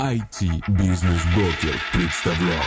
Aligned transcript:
IT-бизнес-брокер 0.00 1.74
представляет. 1.92 2.64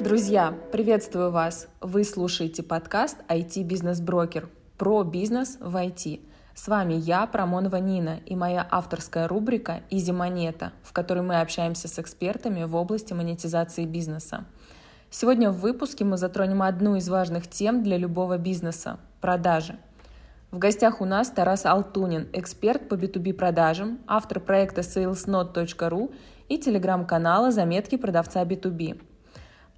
Друзья, 0.00 0.54
приветствую 0.70 1.30
вас! 1.30 1.66
Вы 1.80 2.04
слушаете 2.04 2.62
подкаст 2.62 3.16
IT-бизнес-брокер 3.30 4.50
про 4.76 5.02
бизнес 5.02 5.56
в 5.60 5.74
IT. 5.76 6.20
С 6.54 6.68
вами 6.68 6.92
я, 6.92 7.26
Промонова 7.26 7.76
Нина, 7.76 8.20
и 8.26 8.36
моя 8.36 8.68
авторская 8.70 9.26
рубрика 9.26 9.80
«Изи 9.88 10.12
Монета», 10.12 10.74
в 10.82 10.92
которой 10.92 11.22
мы 11.22 11.40
общаемся 11.40 11.88
с 11.88 11.98
экспертами 11.98 12.64
в 12.64 12.76
области 12.76 13.14
монетизации 13.14 13.86
бизнеса. 13.86 14.44
Сегодня 15.12 15.50
в 15.50 15.58
выпуске 15.58 16.04
мы 16.04 16.16
затронем 16.16 16.62
одну 16.62 16.94
из 16.94 17.08
важных 17.08 17.48
тем 17.48 17.82
для 17.82 17.96
любого 17.96 18.38
бизнеса– 18.38 19.00
продажи. 19.20 19.76
В 20.52 20.58
гостях 20.58 21.00
у 21.00 21.04
нас 21.04 21.30
Тарас 21.30 21.66
Алтунин, 21.66 22.28
эксперт 22.32 22.88
по 22.88 22.94
B2B 22.94 23.34
продажам, 23.34 23.98
автор 24.06 24.38
проекта 24.38 24.82
salesnot.ru 24.82 26.14
и 26.48 26.58
телеграм-канала 26.58 27.50
«Заметки 27.50 27.96
продавца 27.96 28.44
B2B». 28.44 29.02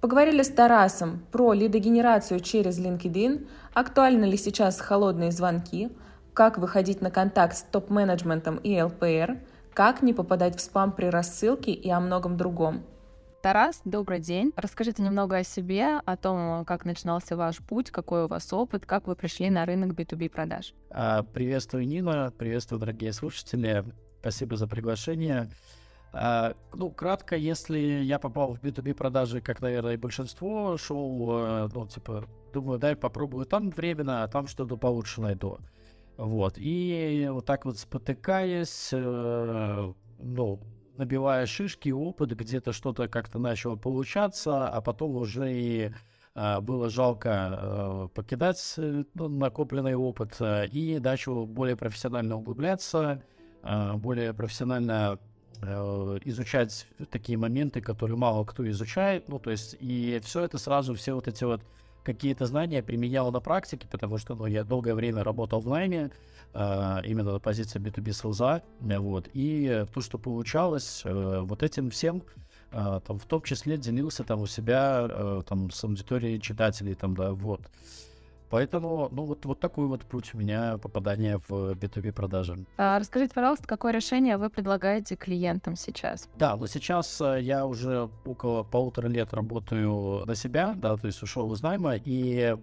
Поговорили 0.01 0.43
с 0.43 0.49
Тарасом 0.49 1.25
про 1.31 1.53
лидогенерацию 1.53 2.39
через 2.39 2.77
LinkedIn, 2.77 3.47
актуальны 3.73 4.25
ли 4.25 4.37
сейчас 4.37 4.79
холодные 4.79 5.31
звонки, 5.31 5.89
как 6.35 6.59
выходить 6.59 7.01
на 7.01 7.09
контакт 7.09 7.57
с 7.57 7.63
топ-менеджментом 7.63 8.57
и 8.57 8.79
ЛПР, 8.79 9.39
как 9.73 10.03
не 10.03 10.13
попадать 10.13 10.57
в 10.57 10.61
спам 10.61 10.91
при 10.91 11.07
рассылке 11.07 11.71
и 11.71 11.89
о 11.89 11.99
многом 11.99 12.37
другом. 12.37 12.83
Тарас, 13.43 13.81
добрый 13.83 14.21
день. 14.21 14.53
Расскажите 14.55 15.03
немного 15.03 15.35
о 15.35 15.43
себе, 15.43 15.99
о 16.05 16.15
том, 16.15 16.63
как 16.63 16.85
начинался 16.85 17.35
ваш 17.35 17.57
путь, 17.57 17.91
какой 17.91 18.23
у 18.23 18.27
вас 18.29 18.53
опыт, 18.53 18.85
как 18.85 19.05
вы 19.05 19.17
пришли 19.17 19.49
на 19.49 19.65
рынок 19.65 19.99
B2B 19.99 20.29
продаж. 20.29 20.73
А, 20.89 21.23
приветствую, 21.23 21.85
Нина, 21.85 22.31
приветствую, 22.37 22.79
дорогие 22.79 23.11
слушатели. 23.11 23.83
Спасибо 24.21 24.55
за 24.55 24.65
приглашение. 24.65 25.49
А, 26.13 26.53
ну, 26.73 26.89
кратко, 26.89 27.35
если 27.35 27.79
я 27.79 28.17
попал 28.17 28.53
в 28.53 28.61
B2B 28.61 28.93
продажи, 28.93 29.41
как, 29.41 29.59
наверное, 29.59 29.95
и 29.95 29.97
большинство, 29.97 30.77
шел, 30.77 31.27
э, 31.31 31.69
ну, 31.73 31.85
типа, 31.85 32.23
думаю, 32.53 32.79
дай 32.79 32.95
попробую 32.95 33.45
там 33.45 33.71
временно, 33.71 34.23
а 34.23 34.29
там 34.29 34.47
что-то 34.47 34.77
получше 34.77 35.19
найду. 35.19 35.59
Вот, 36.15 36.53
и 36.55 37.27
вот 37.29 37.45
так 37.45 37.65
вот 37.65 37.77
спотыкаясь, 37.77 38.91
э, 38.93 39.93
ну, 40.19 40.61
набивая 40.97 41.45
шишки, 41.45 41.89
опыт, 41.89 42.31
где-то 42.31 42.73
что-то 42.73 43.07
как-то 43.07 43.39
начало 43.39 43.75
получаться, 43.75 44.67
а 44.67 44.81
потом 44.81 45.15
уже 45.15 45.51
и 45.51 45.91
э, 46.35 46.59
было 46.61 46.89
жалко 46.89 47.59
э, 47.61 48.07
покидать 48.13 48.73
э, 48.77 49.03
ну, 49.13 49.27
накопленный 49.27 49.95
опыт 49.95 50.35
э, 50.39 50.67
и 50.67 50.99
начал 50.99 51.45
более 51.45 51.75
профессионально 51.75 52.37
углубляться, 52.37 53.21
более 53.95 54.33
профессионально 54.33 55.19
изучать 56.25 56.85
такие 57.09 57.37
моменты, 57.37 57.79
которые 57.79 58.17
мало 58.17 58.43
кто 58.43 58.69
изучает, 58.69 59.29
ну, 59.29 59.39
то 59.39 59.51
есть, 59.51 59.77
и 59.79 60.19
все 60.21 60.41
это 60.41 60.57
сразу, 60.57 60.93
все 60.95 61.13
вот 61.13 61.29
эти 61.29 61.45
вот 61.45 61.61
какие-то 62.03 62.45
знания 62.45 62.83
применял 62.83 63.31
на 63.31 63.39
практике, 63.39 63.87
потому 63.89 64.17
что, 64.17 64.35
ну, 64.35 64.45
я 64.45 64.65
долгое 64.65 64.93
время 64.93 65.23
работал 65.23 65.61
в 65.61 65.69
найме, 65.69 66.11
именно 66.53 67.33
на 67.33 67.39
позиции 67.39 67.79
B2B 67.79 68.11
селза, 68.13 68.61
вот, 68.79 69.29
и 69.33 69.85
то, 69.93 70.01
что 70.01 70.17
получалось, 70.17 71.01
э, 71.03 71.39
вот 71.41 71.63
этим 71.63 71.89
всем, 71.89 72.21
э, 72.71 72.99
там, 73.05 73.19
в 73.19 73.25
том 73.25 73.41
числе 73.41 73.77
делился 73.77 74.23
там 74.23 74.41
у 74.41 74.47
себя, 74.47 75.07
э, 75.09 75.41
там, 75.47 75.71
с 75.71 75.83
аудиторией 75.83 76.39
читателей, 76.39 76.95
там, 76.95 77.15
да, 77.15 77.31
вот. 77.31 77.61
Поэтому, 78.53 79.09
ну, 79.11 79.25
вот, 79.25 79.45
вот 79.45 79.59
такой 79.59 79.87
вот 79.87 80.05
путь 80.05 80.35
у 80.35 80.37
меня 80.37 80.77
попадания 80.77 81.41
в 81.47 81.71
B2B 81.71 82.11
продажи. 82.11 82.55
А, 82.77 82.99
расскажите, 82.99 83.33
пожалуйста, 83.33 83.67
какое 83.67 83.91
решение 83.91 84.37
вы 84.37 84.51
предлагаете 84.51 85.15
клиентам 85.15 85.75
сейчас? 85.75 86.29
Да, 86.37 86.55
но 86.55 86.67
сейчас 86.67 87.19
э, 87.19 87.41
я 87.41 87.65
уже 87.65 88.11
около 88.25 88.61
полутора 88.61 89.07
лет 89.07 89.33
работаю 89.33 90.23
на 90.27 90.35
себя, 90.35 90.75
да, 90.77 90.95
то 90.97 91.07
есть 91.07 91.23
ушел 91.23 91.51
из 91.51 91.63
найма, 91.63 91.95
и 91.95 92.55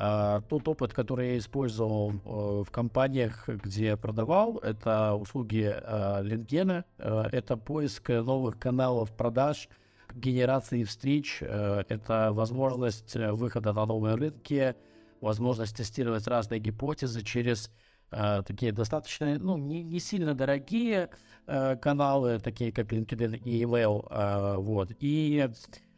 Uh, 0.00 0.42
тот 0.48 0.66
опыт, 0.66 0.94
который 0.94 1.32
я 1.32 1.38
использовал 1.38 2.12
uh, 2.12 2.64
в 2.64 2.70
компаниях, 2.70 3.46
где 3.48 3.86
я 3.86 3.96
продавал, 3.98 4.56
это 4.58 5.14
услуги 5.14 5.76
uh, 5.76 6.22
Лингена, 6.22 6.86
uh, 6.96 7.28
это 7.30 7.58
поиск 7.58 8.08
новых 8.08 8.58
каналов 8.58 9.12
продаж, 9.12 9.68
генерации 10.14 10.84
встреч, 10.84 11.42
uh, 11.42 11.84
это 11.86 12.30
возможность 12.32 13.14
выхода 13.14 13.74
на 13.74 13.84
новые 13.84 14.14
рынки, 14.14 14.74
возможность 15.20 15.76
тестировать 15.76 16.26
разные 16.26 16.60
гипотезы 16.60 17.22
через 17.22 17.70
э, 18.10 18.42
такие 18.46 18.72
достаточно, 18.72 19.38
ну, 19.38 19.56
не, 19.56 19.82
не 19.82 20.00
сильно 20.00 20.34
дорогие 20.34 21.10
э, 21.46 21.76
каналы, 21.76 22.38
такие 22.38 22.72
как 22.72 22.92
LinkedIn 22.92 23.42
и 23.44 23.62
email, 23.62 24.06
э, 24.10 24.56
вот. 24.56 24.92
И 25.00 25.48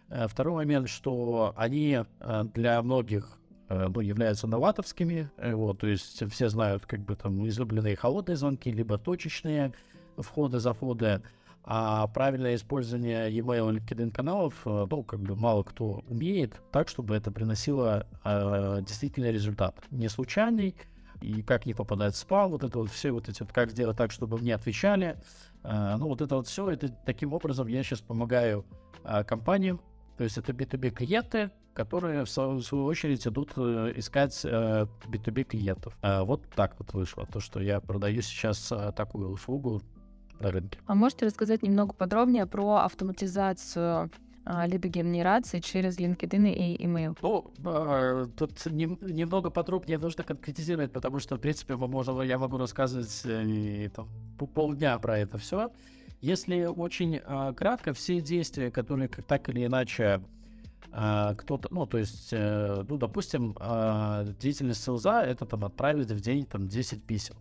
э, 0.09 0.27
второй 0.29 0.55
момент, 0.55 0.89
что 0.89 1.53
они 1.57 2.01
э, 2.21 2.45
для 2.55 2.83
многих 2.83 3.39
э, 3.39 3.42
являются 4.01 4.47
новаторскими, 4.47 5.31
э, 5.37 5.55
вот, 5.55 5.79
то 5.79 5.87
есть 5.87 6.23
все 6.31 6.49
знают, 6.49 6.87
как 6.87 7.01
бы 7.01 7.17
там 7.17 7.47
излюбленные 7.49 7.97
холодные 7.97 8.37
звонки, 8.37 8.71
либо 8.71 8.99
точечные 8.99 9.73
входы, 10.17 10.59
заходы, 10.59 11.23
а 11.65 12.09
правильное 12.09 12.57
использование 12.57 13.31
e-mail 13.31 13.77
LinkedIn 13.77 14.11
каналов, 14.11 14.55
э, 14.67 14.87
ну, 14.91 15.03
как 15.05 15.21
бы 15.21 15.37
мало 15.37 15.63
кто 15.63 16.03
умеет, 16.09 16.61
так, 16.73 16.89
чтобы 16.89 17.15
это 17.15 17.31
приносило 17.31 18.07
э, 18.25 18.81
действительно 18.87 19.31
результат. 19.31 19.77
Не 19.91 20.09
случайный, 20.09 20.75
и 21.21 21.43
как 21.43 21.67
не 21.67 21.75
попадать 21.75 22.15
в 22.15 22.19
спам, 22.19 22.51
вот 22.51 22.65
это 22.65 22.79
вот 22.79 22.91
все 22.91 23.13
вот 23.13 23.29
эти 23.29 23.43
вот, 23.43 23.53
как 23.53 23.71
сделать 23.71 23.97
так, 23.97 24.11
чтобы 24.11 24.39
мне 24.39 24.55
отвечали. 24.55 25.17
Э, 25.63 25.97
ну, 25.99 26.09
вот 26.09 26.21
это 26.21 26.37
вот 26.37 26.49
все, 26.49 26.69
это 26.69 26.89
таким 26.89 27.33
образом 27.33 27.69
я 27.69 27.83
сейчас 27.83 28.01
помогаю 28.01 28.65
э, 29.05 29.23
компаниям, 29.25 29.81
то 30.17 30.25
есть 30.25 30.37
это 30.39 30.53
B2B 30.53 30.91
клиенты, 30.91 31.51
которые 31.75 32.25
в 32.25 32.29
свою 32.29 32.85
очередь 32.85 33.27
идут 33.27 33.53
э, 33.57 33.93
искать 33.97 34.41
э, 34.45 34.87
B2B 35.07 35.45
клиентов. 35.45 35.97
Э, 36.03 36.23
вот 36.23 36.49
так 36.55 36.75
вот 36.79 36.93
вышло, 36.93 37.27
то, 37.27 37.41
что 37.41 37.61
я 37.61 37.81
продаю 37.81 38.23
сейчас 38.23 38.71
э, 38.73 38.93
такую 38.97 39.31
услугу 39.31 39.83
на 40.41 40.51
рынке. 40.51 40.79
А 40.87 40.95
можете 40.95 41.27
рассказать 41.27 41.63
немного 41.63 41.93
подробнее 41.93 42.47
про 42.47 42.77
автоматизацию 42.85 44.11
лидогенерации 44.45 45.61
через 45.61 45.99
LinkedIn 45.99 46.53
и 46.53 46.85
email? 46.85 47.17
Ну, 47.23 47.53
э, 47.65 48.27
тут 48.37 48.67
не, 48.67 48.87
немного 49.01 49.51
подробнее 49.51 49.99
нужно 49.99 50.25
конкретизировать, 50.25 50.93
потому 50.93 51.21
что, 51.21 51.37
в 51.37 51.39
принципе, 51.39 51.77
мы 51.77 51.87
можем, 51.87 52.21
я 52.23 52.39
могу 52.39 52.59
рассказывать 52.59 53.23
э, 53.25 53.45
и, 53.45 53.89
там, 53.89 54.09
полдня 54.55 54.99
про 54.99 55.19
это 55.19 55.39
все. 55.39 55.71
Если 56.21 56.65
очень 56.65 57.17
э, 57.17 57.53
кратко, 57.57 57.93
все 57.93 58.21
действия, 58.21 58.71
которые 58.71 59.09
так 59.09 59.49
или 59.49 59.67
иначе 59.67 60.05
э, 60.05 60.21
кто-то, 60.93 61.69
ну, 61.71 61.87
то 61.87 61.97
есть, 61.97 62.29
э, 62.33 62.85
ну, 62.87 62.99
допустим, 62.99 63.57
э, 63.59 64.35
деятельность 64.39 64.83
селза— 64.83 65.23
это 65.25 65.47
там 65.47 65.65
отправить 65.65 66.11
в 66.11 66.21
день 66.21 66.45
там 66.45 66.69
10 66.69 67.03
писем 67.05 67.35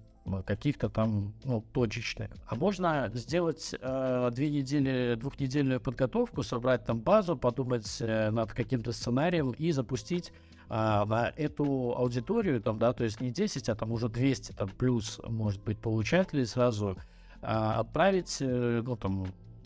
каких-то 0.45 0.89
там 0.89 1.34
ну, 1.44 1.63
точечных. 1.73 2.29
А 2.45 2.56
можно 2.56 3.12
сделать 3.13 3.75
э, 3.79 4.31
две 4.34 4.50
недели, 4.50 5.16
двухнедельную 5.16 5.81
подготовку, 5.81 6.44
собрать 6.44 6.85
там 6.85 7.00
базу, 7.00 7.35
подумать 7.35 7.97
э, 8.00 8.29
над 8.29 8.53
каким-то 8.53 8.91
сценарием 8.91 9.51
и 9.51 9.72
запустить 9.72 10.31
э, 10.69 10.73
на 10.73 11.33
эту 11.35 11.95
аудиторию, 11.97 12.62
там, 12.62 12.78
да, 12.78 12.94
то 12.94 13.03
есть 13.03 13.19
не 13.19 13.31
10, 13.31 13.69
а 13.69 13.75
там 13.75 13.91
уже 13.91 14.09
200 14.09 14.53
там, 14.53 14.69
плюс, 14.69 15.19
может 15.28 15.62
быть, 15.63 15.79
получателей 15.79 16.45
сразу 16.45 16.97
э, 17.41 17.45
отправить, 17.45 18.38
э, 18.39 18.81
ну, 18.85 18.95
там, 18.95 19.25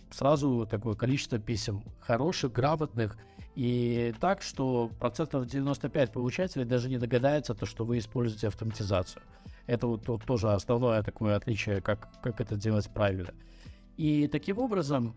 сразу 0.09 0.65
такое 0.65 0.95
количество 0.95 1.37
писем 1.37 1.83
хороших, 1.99 2.53
грамотных, 2.53 3.17
и 3.55 4.13
так, 4.19 4.41
что 4.41 4.91
процентов 4.99 5.47
95 5.47 6.11
получателей 6.11 6.65
даже 6.65 6.89
не 6.89 6.97
догадаются, 6.97 7.53
то, 7.53 7.65
что 7.65 7.85
вы 7.85 7.99
используете 7.99 8.47
автоматизацию. 8.47 9.23
Это 9.65 9.87
вот, 9.87 10.07
вот 10.07 10.23
тоже 10.25 10.51
основное 10.51 11.01
такое 11.03 11.35
отличие, 11.35 11.81
как, 11.81 12.09
как 12.21 12.41
это 12.41 12.55
делать 12.55 12.89
правильно. 12.93 13.33
И 13.97 14.27
таким 14.27 14.59
образом, 14.59 15.15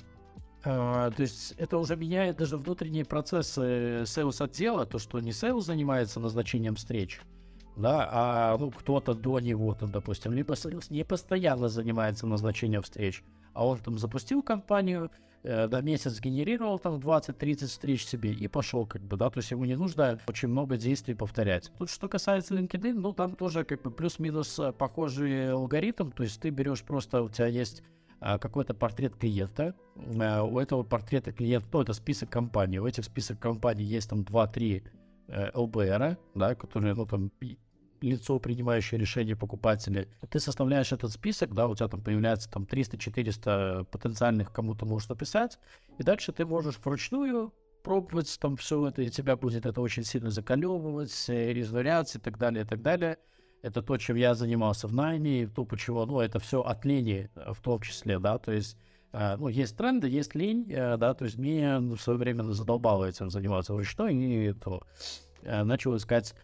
э, 0.65 1.11
то 1.15 1.23
есть 1.23 1.53
это 1.59 1.79
уже 1.79 1.97
меняет 1.97 2.37
даже 2.37 2.57
внутренние 2.57 3.05
процессы 3.05 4.03
sales 4.03 4.43
отдела, 4.43 4.87
то, 4.87 4.99
что 4.99 5.19
не 5.19 5.31
sales 5.31 5.63
занимается 5.63 6.21
назначением 6.21 6.77
встреч, 6.77 7.21
да, 7.77 8.09
а 8.11 8.57
ну, 8.59 8.71
кто-то 8.71 9.15
до 9.15 9.41
него, 9.41 9.75
там, 9.75 9.91
допустим, 9.91 10.33
либо 10.33 10.55
sales 10.55 10.87
не 10.91 11.05
постоянно 11.05 11.69
занимается 11.69 12.27
назначением 12.27 12.83
встреч, 12.83 13.25
а 13.53 13.67
он 13.67 13.79
там 13.79 13.99
запустил 13.99 14.43
компанию, 14.43 15.11
на 15.45 15.81
месяц 15.81 16.21
генерировал 16.21 16.79
там 16.79 16.97
20-30 16.97 17.67
встреч 17.67 18.05
себе 18.05 18.33
и 18.33 18.49
пошел, 18.49 18.87
как 18.87 19.03
бы, 19.03 19.17
да, 19.17 19.31
то 19.31 19.39
есть 19.39 19.51
ему 19.51 19.65
не 19.65 19.77
нужно 19.77 20.19
очень 20.27 20.49
много 20.49 20.77
действий 20.77 21.15
повторять. 21.15 21.71
Тут, 21.79 21.91
что 21.91 22.09
касается 22.09 22.55
LinkedIn, 22.55 22.95
ну, 22.95 23.13
там 23.13 23.37
тоже, 23.37 23.65
как 23.65 23.83
бы, 23.83 23.91
плюс-минус 23.91 24.59
э, 24.59 24.73
похожий 24.73 25.53
алгоритм, 25.53 26.11
то 26.11 26.23
есть 26.23 26.41
ты 26.41 26.51
берешь 26.51 26.83
просто, 26.83 27.23
у 27.23 27.29
тебя 27.29 27.47
есть 27.47 27.83
э, 28.21 28.39
какой-то 28.39 28.75
портрет 28.75 29.15
клиента, 29.17 29.75
э, 29.97 30.41
у 30.41 30.59
этого 30.59 30.83
портрета 30.83 31.33
клиента, 31.33 31.69
ну, 31.73 31.83
это 31.83 31.93
список 31.93 32.31
компаний, 32.31 32.81
у 32.81 32.87
этих 32.87 33.05
список 33.05 33.39
компаний 33.39 33.85
есть 33.85 34.11
там 34.11 34.23
2-3 34.23 34.83
э, 35.29 35.51
ЛБР, 35.55 36.19
да, 36.35 36.55
которые, 36.55 36.95
ну, 36.95 37.07
там, 37.07 37.31
лицо, 38.01 38.39
принимающее 38.39 38.99
решение 38.99 39.37
покупателей. 39.37 40.09
Ты 40.31 40.41
составляешь 40.41 40.93
этот 40.93 41.13
список, 41.13 41.55
да, 41.55 41.69
у 41.69 41.75
тебя 41.75 41.89
там 41.89 42.03
появляется 42.03 42.51
там 42.51 42.65
300-400 42.65 43.85
потенциальных, 43.85 44.53
кому 44.53 44.75
то 44.75 44.87
можешь 44.87 45.09
написать, 45.09 45.59
и 45.99 46.03
дальше 46.03 46.33
ты 46.33 46.47
можешь 46.47 46.79
вручную 46.85 47.53
пробовать 47.83 48.39
там 48.41 48.57
все 48.57 48.87
это, 48.89 49.03
и 49.03 49.09
тебя 49.09 49.37
будет 49.37 49.67
это 49.67 49.81
очень 49.81 50.05
сильно 50.05 50.31
заколебывать, 50.31 51.25
э, 51.29 51.59
изнурять 51.59 52.15
и 52.15 52.19
так 52.19 52.39
далее, 52.39 52.65
и 52.65 52.67
так 52.67 52.83
далее. 52.83 53.19
Это 53.63 53.83
то, 53.83 53.97
чем 53.97 54.17
я 54.17 54.35
занимался 54.35 54.87
в 54.87 54.95
найме, 54.95 55.49
то, 55.49 55.65
почему, 55.65 56.05
ну, 56.05 56.21
это 56.21 56.39
все 56.39 56.61
от 56.61 56.85
лени 56.85 57.31
э, 57.35 57.53
в 57.53 57.61
том 57.61 57.81
числе, 57.81 58.19
да, 58.19 58.39
то 58.39 58.53
есть 58.53 58.77
э, 59.13 59.37
ну, 59.37 59.49
есть 59.49 59.77
тренды, 59.77 60.09
есть 60.09 60.35
лень, 60.35 60.67
да, 60.69 61.15
то 61.15 61.25
есть 61.25 61.39
мне 61.39 61.79
в 61.79 61.99
свое 61.99 62.19
время 62.19 62.43
задолбало 62.43 63.07
этим 63.07 63.31
заниматься 63.31 63.75
вручную, 63.75 64.51
и 64.51 64.53
то 64.53 64.83
начал 65.43 65.97
искать 65.97 66.35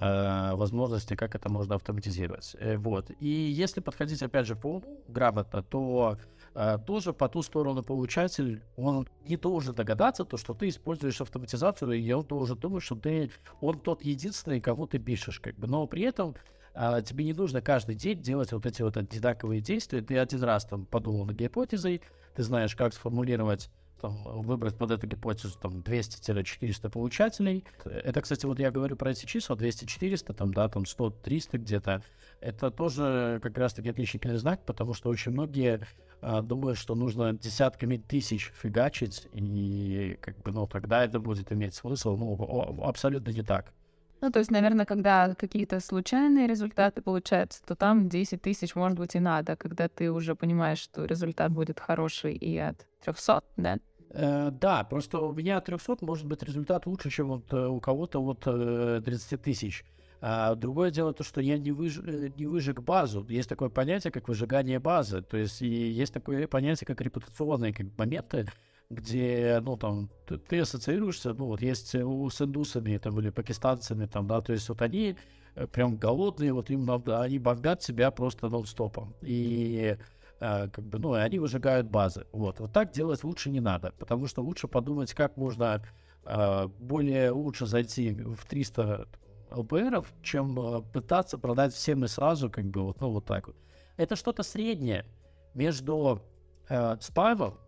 возможности, 0.00 1.14
как 1.14 1.34
это 1.34 1.48
можно 1.48 1.74
автоматизировать. 1.74 2.56
Вот. 2.76 3.10
И 3.20 3.28
если 3.28 3.80
подходить, 3.80 4.22
опять 4.22 4.46
же, 4.46 4.54
по 4.56 4.82
грамотно, 5.08 5.62
то 5.62 6.18
а, 6.54 6.78
тоже 6.78 7.12
по 7.12 7.28
ту 7.28 7.42
сторону 7.42 7.82
получатель, 7.82 8.62
он 8.76 9.08
не 9.24 9.36
должен 9.36 9.74
догадаться, 9.74 10.24
то, 10.24 10.36
что 10.36 10.54
ты 10.54 10.68
используешь 10.68 11.20
автоматизацию, 11.20 11.92
и 11.92 12.12
он 12.12 12.24
должен 12.24 12.58
думать, 12.58 12.82
что 12.82 12.96
ты, 12.96 13.30
он 13.60 13.78
тот 13.78 14.04
единственный, 14.04 14.60
кого 14.60 14.86
ты 14.86 14.98
пишешь, 14.98 15.40
как 15.40 15.56
бы. 15.56 15.66
Но 15.66 15.86
при 15.86 16.02
этом 16.02 16.34
тебе 17.04 17.24
не 17.24 17.32
нужно 17.32 17.60
каждый 17.60 17.94
день 17.94 18.20
делать 18.20 18.52
вот 18.52 18.66
эти 18.66 18.82
вот 18.82 18.96
одинаковые 18.96 19.60
действия. 19.60 20.00
Ты 20.00 20.18
один 20.18 20.42
раз 20.42 20.64
там 20.64 20.86
подумал 20.86 21.24
на 21.26 21.32
гипотезой, 21.32 22.02
ты 22.34 22.42
знаешь, 22.42 22.76
как 22.76 22.94
сформулировать 22.94 23.70
выбрать 24.02 24.76
под 24.76 24.90
эту 24.90 25.06
гипотезу 25.06 25.58
там 25.58 25.80
200-400 25.80 26.90
получателей. 26.90 27.64
Это, 27.84 28.20
кстати, 28.20 28.46
вот 28.46 28.58
я 28.58 28.70
говорю 28.70 28.96
про 28.96 29.10
эти 29.10 29.26
числа, 29.26 29.56
200-400, 29.56 30.34
там, 30.34 30.52
да, 30.52 30.68
там 30.68 30.84
100-300 30.84 31.58
где-то. 31.58 32.02
Это 32.40 32.70
тоже 32.70 33.40
как 33.42 33.56
раз-таки 33.58 33.88
отличительный 33.88 34.36
знак, 34.36 34.64
потому 34.64 34.94
что 34.94 35.08
очень 35.08 35.32
многие 35.32 35.80
а, 36.20 36.42
думаю, 36.42 36.74
что 36.74 36.94
нужно 36.94 37.32
десятками 37.32 37.96
тысяч 37.96 38.52
фигачить, 38.60 39.28
и 39.32 40.18
как 40.20 40.36
бы, 40.38 40.52
ну, 40.52 40.66
тогда 40.66 41.04
это 41.04 41.20
будет 41.20 41.52
иметь 41.52 41.74
смысл. 41.74 42.16
Ну, 42.16 42.82
абсолютно 42.82 43.30
не 43.30 43.42
так. 43.42 43.72
Ну, 44.20 44.32
то 44.32 44.40
есть, 44.40 44.50
наверное, 44.50 44.84
когда 44.84 45.34
какие-то 45.36 45.78
случайные 45.78 46.48
результаты 46.48 47.02
получаются, 47.02 47.62
то 47.64 47.76
там 47.76 48.08
10 48.08 48.42
тысяч, 48.42 48.74
может 48.74 48.98
быть, 48.98 49.14
и 49.14 49.20
надо, 49.20 49.54
когда 49.54 49.88
ты 49.88 50.10
уже 50.10 50.34
понимаешь, 50.34 50.78
что 50.78 51.04
результат 51.04 51.52
будет 51.52 51.78
хороший 51.78 52.34
и 52.34 52.58
от 52.58 52.84
300, 53.04 53.44
да? 53.56 53.78
Э, 54.10 54.50
да, 54.50 54.84
просто 54.84 55.18
у 55.18 55.32
меня 55.32 55.60
300 55.60 55.98
может 56.00 56.26
быть 56.26 56.42
результат 56.42 56.86
лучше, 56.86 57.10
чем 57.10 57.28
вот 57.28 57.52
э, 57.52 57.66
у 57.66 57.80
кого-то 57.80 58.22
вот 58.22 58.42
э, 58.46 59.02
30 59.04 59.42
тысяч. 59.42 59.84
А 60.20 60.54
другое 60.56 60.90
дело 60.90 61.12
то, 61.12 61.22
что 61.22 61.40
я 61.40 61.58
не, 61.58 61.72
выж... 61.72 61.98
Э, 61.98 62.30
не 62.36 62.46
выжег 62.46 62.80
базу. 62.80 63.24
Есть 63.28 63.48
такое 63.48 63.68
понятие, 63.68 64.10
как 64.10 64.28
выжигание 64.28 64.78
базы. 64.78 65.22
То 65.22 65.36
есть 65.36 65.62
и 65.62 65.68
есть 65.68 66.12
такое 66.12 66.46
понятие, 66.48 66.86
как 66.86 67.00
репутационные 67.00 67.72
как 67.72 67.86
моменты, 67.96 68.46
где, 68.90 69.60
ну, 69.62 69.76
там, 69.76 70.08
ты, 70.26 70.38
ты 70.38 70.60
ассоциируешься, 70.60 71.34
ну, 71.34 71.46
вот 71.46 71.60
есть 71.60 71.94
у, 71.94 72.28
с 72.30 72.40
индусами, 72.40 72.96
там, 72.96 73.18
или 73.20 73.30
пакистанцами, 73.30 74.06
там, 74.06 74.26
да, 74.26 74.40
то 74.40 74.52
есть 74.52 74.68
вот 74.68 74.80
они 74.80 75.16
э, 75.54 75.66
прям 75.66 75.96
голодные, 75.96 76.52
вот 76.52 76.70
им 76.70 76.86
надо, 76.86 77.20
они 77.20 77.38
бомбят 77.38 77.82
себя 77.82 78.10
просто 78.10 78.48
нон-стопом. 78.48 79.14
И 79.20 79.96
как 80.38 80.84
бы, 80.84 80.98
ну, 80.98 81.12
они 81.12 81.38
выжигают 81.38 81.88
базы. 81.88 82.26
Вот. 82.32 82.60
вот 82.60 82.72
так 82.72 82.92
делать 82.92 83.24
лучше 83.24 83.50
не 83.50 83.60
надо, 83.60 83.92
потому 83.98 84.26
что 84.26 84.42
лучше 84.42 84.68
подумать, 84.68 85.12
как 85.14 85.36
можно 85.36 85.82
uh, 86.24 86.68
более 86.78 87.30
лучше 87.30 87.66
зайти 87.66 88.12
в 88.12 88.44
300 88.46 89.08
ЛПРов, 89.50 90.12
чем 90.22 90.58
э, 90.58 90.82
пытаться 90.92 91.38
продать 91.38 91.72
всем 91.72 92.04
и 92.04 92.08
сразу, 92.08 92.50
как 92.50 92.66
бы 92.66 92.82
вот, 92.82 93.00
ну, 93.00 93.10
вот 93.10 93.24
так 93.24 93.46
вот. 93.46 93.56
Это 93.96 94.16
что-то 94.16 94.42
среднее 94.42 95.06
между 95.54 96.22
э, 96.68 96.96
спайвом, 97.00 97.58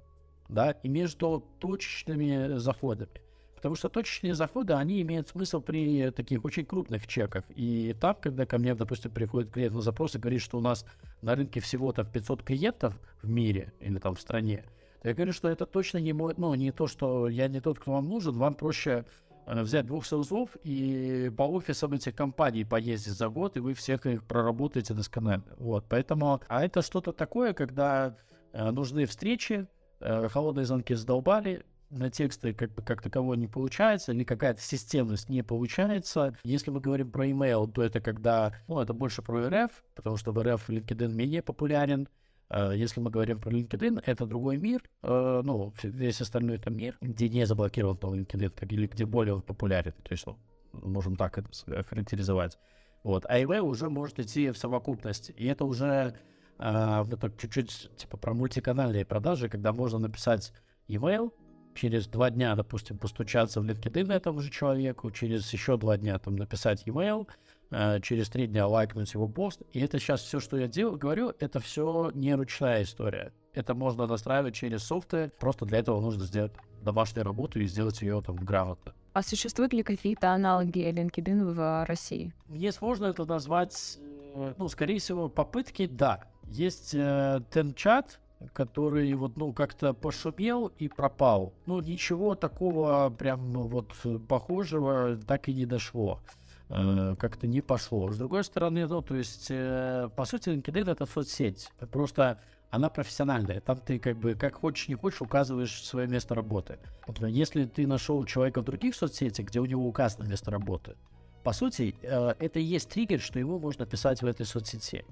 да, 0.48 0.72
и 0.72 0.88
между 0.88 1.44
точечными 1.58 2.58
заходами. 2.58 3.22
Потому 3.60 3.74
что 3.76 3.88
точечные 3.88 4.34
заходы, 4.34 4.72
они 4.72 5.02
имеют 5.02 5.28
смысл 5.28 5.60
при 5.60 6.10
таких 6.10 6.44
очень 6.44 6.64
крупных 6.64 7.06
чеках. 7.06 7.44
И 7.50 7.94
там, 8.00 8.16
когда 8.20 8.46
ко 8.46 8.58
мне, 8.58 8.74
допустим, 8.74 9.10
приходит 9.10 9.52
клиент 9.52 9.74
на 9.74 9.82
запрос 9.82 10.14
и 10.14 10.18
говорит, 10.18 10.40
что 10.40 10.58
у 10.58 10.60
нас 10.60 10.86
на 11.22 11.34
рынке 11.34 11.60
всего-то 11.60 12.04
500 12.04 12.42
клиентов 12.42 12.98
в 13.22 13.28
мире 13.28 13.72
или 13.80 13.98
там 13.98 14.14
в 14.14 14.20
стране, 14.20 14.64
то 15.02 15.08
я 15.08 15.14
говорю, 15.14 15.32
что 15.32 15.48
это 15.48 15.66
точно 15.66 15.98
не 15.98 16.12
мой, 16.12 16.34
ну, 16.36 16.54
не 16.54 16.72
то, 16.72 16.86
что 16.86 17.28
я 17.28 17.48
не 17.48 17.60
тот, 17.60 17.78
кто 17.78 17.92
вам 17.92 18.08
нужен, 18.08 18.34
вам 18.34 18.54
проще 18.54 19.04
Э, 19.50 19.62
взять 19.62 19.86
двух 19.86 20.06
селзов 20.06 20.56
и 20.62 21.30
по 21.36 21.42
офисам 21.42 21.92
этих 21.92 22.14
компаний 22.14 22.64
поездить 22.64 23.14
за 23.14 23.28
год, 23.28 23.56
и 23.56 23.60
вы 23.60 23.74
всех 23.74 24.06
их 24.06 24.24
проработаете 24.24 24.94
досконально. 24.94 25.44
Вот, 25.58 25.84
поэтому, 25.88 26.40
а 26.48 26.64
это 26.64 26.82
что-то 26.82 27.12
такое, 27.12 27.52
когда 27.52 28.16
э, 28.52 28.70
нужны 28.70 29.06
встречи, 29.06 29.66
э, 30.00 30.28
холодные 30.28 30.66
звонки 30.66 30.94
задолбали, 30.94 31.64
на 31.90 32.10
тексты 32.10 32.54
как 32.54 32.72
бы 32.74 32.82
как 32.82 33.02
такового 33.02 33.34
не 33.34 33.48
получается, 33.48 34.12
или 34.12 34.24
какая-то 34.24 34.60
системность 34.60 35.28
не 35.28 35.42
получается. 35.42 36.36
Если 36.44 36.70
мы 36.70 36.80
говорим 36.80 37.10
про 37.10 37.26
email, 37.26 37.70
то 37.70 37.82
это 37.82 38.00
когда, 38.00 38.54
ну, 38.68 38.80
это 38.80 38.92
больше 38.92 39.22
про 39.22 39.48
РФ, 39.48 39.84
потому 39.94 40.16
что 40.16 40.32
в 40.32 40.42
РФ 40.42 40.68
LinkedIn 40.70 41.08
менее 41.12 41.42
популярен, 41.42 42.08
Э, 42.50 42.72
если 42.74 43.00
мы 43.00 43.10
говорим 43.10 43.40
про 43.40 43.50
LinkedIn, 43.50 44.02
это 44.04 44.26
другой 44.26 44.58
мир, 44.58 44.82
э, 45.02 45.40
ну, 45.44 45.72
весь 45.82 46.20
остальной 46.20 46.56
это 46.56 46.70
мир, 46.70 46.98
где 47.00 47.28
не 47.28 47.46
заблокирован 47.46 47.96
там 47.96 48.14
LinkedIn, 48.14 48.66
или 48.68 48.86
где 48.86 49.06
более 49.06 49.40
популярен, 49.40 49.92
то 50.02 50.12
есть, 50.12 50.26
ну, 50.26 50.36
можем 50.72 51.16
так 51.16 51.38
это 51.38 51.48
характеризовать. 51.84 52.58
Вот. 53.04 53.24
А 53.28 53.38
email 53.38 53.60
уже 53.60 53.88
может 53.88 54.18
идти 54.18 54.50
в 54.50 54.58
совокупность, 54.58 55.30
и 55.36 55.46
это 55.46 55.64
уже 55.64 56.14
это 56.58 57.32
чуть-чуть 57.38 57.90
типа 57.96 58.18
про 58.18 58.34
мультиканальные 58.34 59.06
продажи, 59.06 59.48
когда 59.48 59.72
можно 59.72 59.98
написать 59.98 60.52
email, 60.88 61.32
через 61.74 62.06
два 62.06 62.30
дня, 62.30 62.54
допустим, 62.56 62.98
постучаться 62.98 63.60
в 63.60 63.64
LinkedIn 63.64 64.12
этому 64.12 64.40
же 64.40 64.50
человеку, 64.50 65.10
через 65.10 65.52
еще 65.52 65.76
два 65.76 65.96
дня 65.96 66.18
там 66.18 66.36
написать 66.36 66.84
email, 66.86 67.26
Э, 67.70 68.00
через 68.00 68.28
три 68.28 68.46
дня 68.46 68.66
лайкнуть 68.66 69.12
его 69.14 69.28
пост. 69.28 69.62
И 69.72 69.80
это 69.80 69.98
сейчас 69.98 70.22
все, 70.22 70.40
что 70.40 70.56
я 70.56 70.66
делаю, 70.66 70.98
говорю, 70.98 71.32
это 71.38 71.60
все 71.60 72.10
не 72.14 72.34
ручная 72.34 72.82
история. 72.82 73.32
Это 73.54 73.74
можно 73.74 74.06
настраивать 74.06 74.54
через 74.54 74.82
софты. 74.82 75.30
Просто 75.38 75.66
для 75.66 75.78
этого 75.78 76.00
нужно 76.00 76.24
сделать 76.24 76.52
домашнюю 76.82 77.24
работу 77.24 77.60
и 77.60 77.66
сделать 77.66 78.02
ее 78.02 78.22
там 78.22 78.36
грамотно. 78.36 78.94
А 79.12 79.22
существуют 79.22 79.72
ли 79.72 79.82
какие-то 79.82 80.30
аналоги 80.30 80.88
LinkedIn 80.88 81.52
в 81.52 81.84
России? 81.86 82.32
Мне 82.48 82.72
сложно 82.72 83.06
это 83.06 83.24
назвать. 83.24 83.98
Э, 84.34 84.54
ну, 84.58 84.68
скорее 84.68 84.98
всего, 84.98 85.28
попытки, 85.28 85.86
да. 85.86 86.24
Есть 86.48 86.94
э, 86.94 87.40
TenChat, 87.52 88.18
который 88.52 89.12
вот, 89.14 89.36
ну, 89.36 89.52
как-то 89.52 89.92
пошумел 89.92 90.72
и 90.78 90.88
пропал. 90.88 91.52
Ну, 91.66 91.80
ничего 91.80 92.34
такого 92.34 93.10
прям 93.10 93.52
вот 93.52 93.92
похожего 94.28 95.16
так 95.26 95.48
и 95.48 95.54
не 95.54 95.66
дошло. 95.66 96.20
Э, 96.68 97.16
как-то 97.18 97.46
не 97.46 97.60
пошло. 97.60 98.10
С 98.10 98.16
другой 98.16 98.44
стороны, 98.44 98.86
ну, 98.86 99.02
то 99.02 99.16
есть, 99.16 99.48
э, 99.50 100.08
по 100.16 100.24
сути, 100.24 100.50
LinkedIn 100.50 100.90
это 100.90 101.06
соцсеть. 101.06 101.68
Просто 101.90 102.40
она 102.70 102.88
профессиональная. 102.88 103.60
Там 103.60 103.78
ты 103.78 103.98
как 103.98 104.16
бы 104.16 104.34
как 104.34 104.54
хочешь, 104.54 104.88
не 104.88 104.94
хочешь, 104.94 105.20
указываешь 105.20 105.82
свое 105.82 106.06
место 106.06 106.34
работы. 106.34 106.78
Если 107.20 107.64
ты 107.66 107.86
нашел 107.86 108.24
человека 108.24 108.62
в 108.62 108.64
других 108.64 108.94
соцсетях, 108.94 109.46
где 109.46 109.60
у 109.60 109.66
него 109.66 109.86
указано 109.86 110.28
место 110.28 110.50
работы, 110.50 110.96
по 111.42 111.52
сути, 111.52 111.96
э, 112.02 112.34
это 112.38 112.58
и 112.60 112.62
есть 112.62 112.88
триггер, 112.90 113.20
что 113.20 113.38
его 113.38 113.58
можно 113.58 113.86
писать 113.86 114.22
в 114.22 114.26
этой 114.26 114.46
соцсети. 114.46 115.04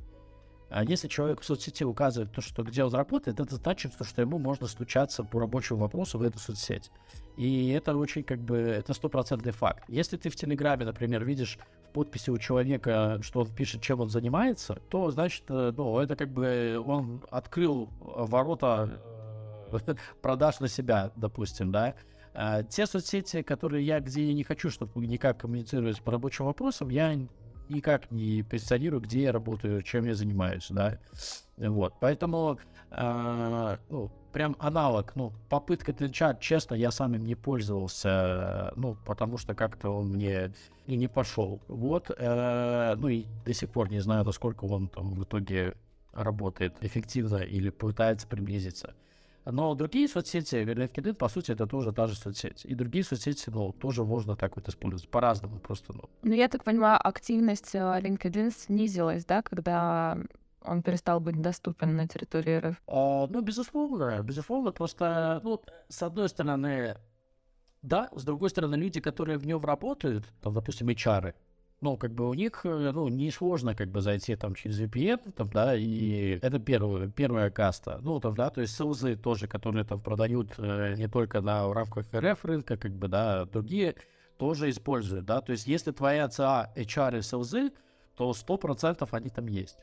А 0.70 0.84
если 0.84 1.08
человек 1.08 1.40
в 1.40 1.44
соцсети 1.44 1.82
указывает 1.82 2.32
то, 2.32 2.40
что 2.42 2.62
где 2.62 2.84
он 2.84 2.92
работает, 2.92 3.40
это 3.40 3.56
значит, 3.56 3.92
что 4.00 4.20
ему 4.20 4.38
можно 4.38 4.66
стучаться 4.66 5.24
по 5.24 5.40
рабочему 5.40 5.80
вопросу 5.80 6.18
в 6.18 6.22
эту 6.22 6.38
соцсеть. 6.38 6.90
И 7.36 7.70
это 7.70 7.96
очень 7.96 8.22
как 8.22 8.40
бы, 8.40 8.56
это 8.56 8.92
стопроцентный 8.92 9.52
факт. 9.52 9.84
Если 9.88 10.16
ты 10.16 10.28
в 10.28 10.36
Телеграме, 10.36 10.84
например, 10.84 11.24
видишь 11.24 11.58
в 11.88 11.92
подписи 11.92 12.30
у 12.30 12.36
человека, 12.36 13.18
что 13.22 13.40
он 13.40 13.54
пишет, 13.54 13.80
чем 13.80 14.00
он 14.00 14.10
занимается, 14.10 14.78
то 14.90 15.10
значит, 15.10 15.44
э, 15.48 15.72
ну, 15.74 15.98
это 16.00 16.16
как 16.16 16.30
бы 16.30 16.82
он 16.84 17.22
открыл 17.30 17.88
ворота 18.00 19.00
э, 19.72 19.94
продаж 20.22 20.60
на 20.60 20.68
себя, 20.68 21.12
допустим, 21.16 21.72
да. 21.72 21.94
А 22.34 22.62
те 22.62 22.86
соцсети, 22.86 23.42
которые 23.42 23.86
я, 23.86 24.00
где 24.00 24.26
я 24.26 24.34
не 24.34 24.44
хочу, 24.44 24.70
чтобы 24.70 25.06
никак 25.06 25.38
коммуницировать 25.38 26.00
по 26.02 26.12
рабочим 26.12 26.44
вопросам, 26.44 26.88
я 26.88 27.16
никак 27.70 28.10
не 28.10 28.42
позиционирую, 28.42 29.00
где 29.00 29.22
я 29.22 29.32
работаю, 29.32 29.82
чем 29.82 30.04
я 30.06 30.14
занимаюсь, 30.14 30.66
да. 30.70 30.98
Вот, 31.56 31.94
поэтому, 32.00 32.58
э, 32.90 33.76
ну, 33.90 34.10
прям 34.32 34.56
аналог, 34.58 35.16
ну, 35.16 35.32
попытка 35.48 35.92
чат, 36.10 36.40
честно, 36.40 36.74
я 36.74 36.90
сам 36.90 37.14
им 37.14 37.24
не 37.24 37.34
пользовался, 37.34 38.72
ну, 38.76 38.96
потому 39.04 39.38
что 39.38 39.54
как-то 39.54 39.90
он 39.90 40.10
мне 40.10 40.52
и 40.86 40.96
не 40.96 41.08
пошел. 41.08 41.60
Вот, 41.68 42.10
э, 42.16 42.94
ну, 42.96 43.08
и 43.08 43.26
до 43.44 43.52
сих 43.52 43.70
пор 43.70 43.90
не 43.90 44.00
знаю, 44.00 44.24
насколько 44.24 44.64
он 44.64 44.88
там 44.88 45.14
в 45.14 45.24
итоге 45.24 45.74
работает 46.12 46.74
эффективно 46.80 47.36
или 47.36 47.70
пытается 47.70 48.26
приблизиться. 48.26 48.94
Но 49.50 49.74
другие 49.74 50.08
соцсети, 50.08 50.56
LinkedIn, 50.56 51.14
по 51.14 51.28
сути, 51.28 51.52
это 51.52 51.66
тоже 51.66 51.92
та 51.92 52.06
же 52.06 52.14
соцсеть. 52.14 52.64
И 52.66 52.74
другие 52.74 53.02
соцсети, 53.02 53.50
ну, 53.50 53.72
тоже 53.72 54.04
можно 54.04 54.36
так 54.36 54.56
вот 54.56 54.68
использовать. 54.68 55.08
По-разному 55.10 55.58
просто, 55.58 55.92
ну. 55.94 56.02
Ну, 56.22 56.34
я 56.34 56.48
так 56.48 56.64
понимаю, 56.64 56.98
активность 57.02 57.74
э, 57.74 57.78
LinkedIn 57.78 58.50
снизилась, 58.50 59.24
да, 59.24 59.42
когда 59.42 60.18
он 60.62 60.82
перестал 60.82 61.20
быть 61.20 61.40
доступен 61.40 61.96
на 61.96 62.06
территории 62.06 62.58
РФ? 62.58 62.82
А, 62.86 63.26
ну, 63.26 63.40
безусловно, 63.40 64.22
безусловно, 64.22 64.72
просто, 64.72 65.40
ну, 65.42 65.62
с 65.88 66.02
одной 66.02 66.28
стороны, 66.28 66.96
да, 67.82 68.10
с 68.14 68.24
другой 68.24 68.50
стороны, 68.50 68.74
люди, 68.74 69.00
которые 69.00 69.38
в 69.38 69.46
нем 69.46 69.64
работают, 69.64 70.26
там, 70.42 70.52
допустим, 70.52 70.88
HR, 70.88 71.34
ну, 71.80 71.96
как 71.96 72.12
бы 72.12 72.28
у 72.28 72.34
них, 72.34 72.60
э, 72.64 72.90
ну, 72.92 73.08
несложно 73.08 73.74
как 73.74 73.88
бы 73.88 74.00
зайти 74.00 74.34
там 74.36 74.54
через 74.54 74.80
VPN, 74.80 75.32
там, 75.32 75.48
да, 75.50 75.76
и 75.76 76.38
это 76.42 76.58
первая, 76.58 77.08
первая 77.08 77.50
каста. 77.50 77.98
Ну, 78.02 78.18
там, 78.20 78.34
да, 78.34 78.50
то 78.50 78.60
есть 78.60 78.74
СЛЗ 78.74 79.18
тоже, 79.22 79.46
которые 79.46 79.84
там 79.84 80.00
продают 80.00 80.54
э, 80.58 80.94
не 80.96 81.08
только 81.08 81.40
на 81.40 81.68
в 81.68 81.72
рамках 81.72 82.06
РФ 82.12 82.44
рынка, 82.44 82.76
как 82.76 82.92
бы, 82.92 83.08
да, 83.08 83.44
другие 83.44 83.94
тоже 84.38 84.70
используют, 84.70 85.24
да, 85.26 85.40
то 85.40 85.52
есть 85.52 85.66
если 85.66 85.92
твоя 85.92 86.28
ЦА, 86.28 86.72
HR 86.76 87.18
и 87.18 87.22
СЛЗ, 87.22 87.54
то 88.16 88.32
100% 88.32 89.08
они 89.12 89.30
там 89.30 89.46
есть. 89.46 89.78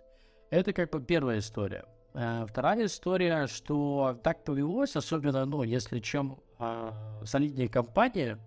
Это 0.49 0.73
как 0.73 0.91
бы 0.91 1.01
первая 1.01 1.39
история. 1.39 1.85
Э, 2.13 2.45
вторая 2.47 2.85
история, 2.85 3.47
что 3.47 4.19
так 4.21 4.43
повелось, 4.43 4.95
особенно, 4.97 5.45
ну, 5.45 5.63
если 5.63 5.99
чем 5.99 6.39
э, 6.59 6.91
солиднее 7.23 7.69
компания, 7.69 8.37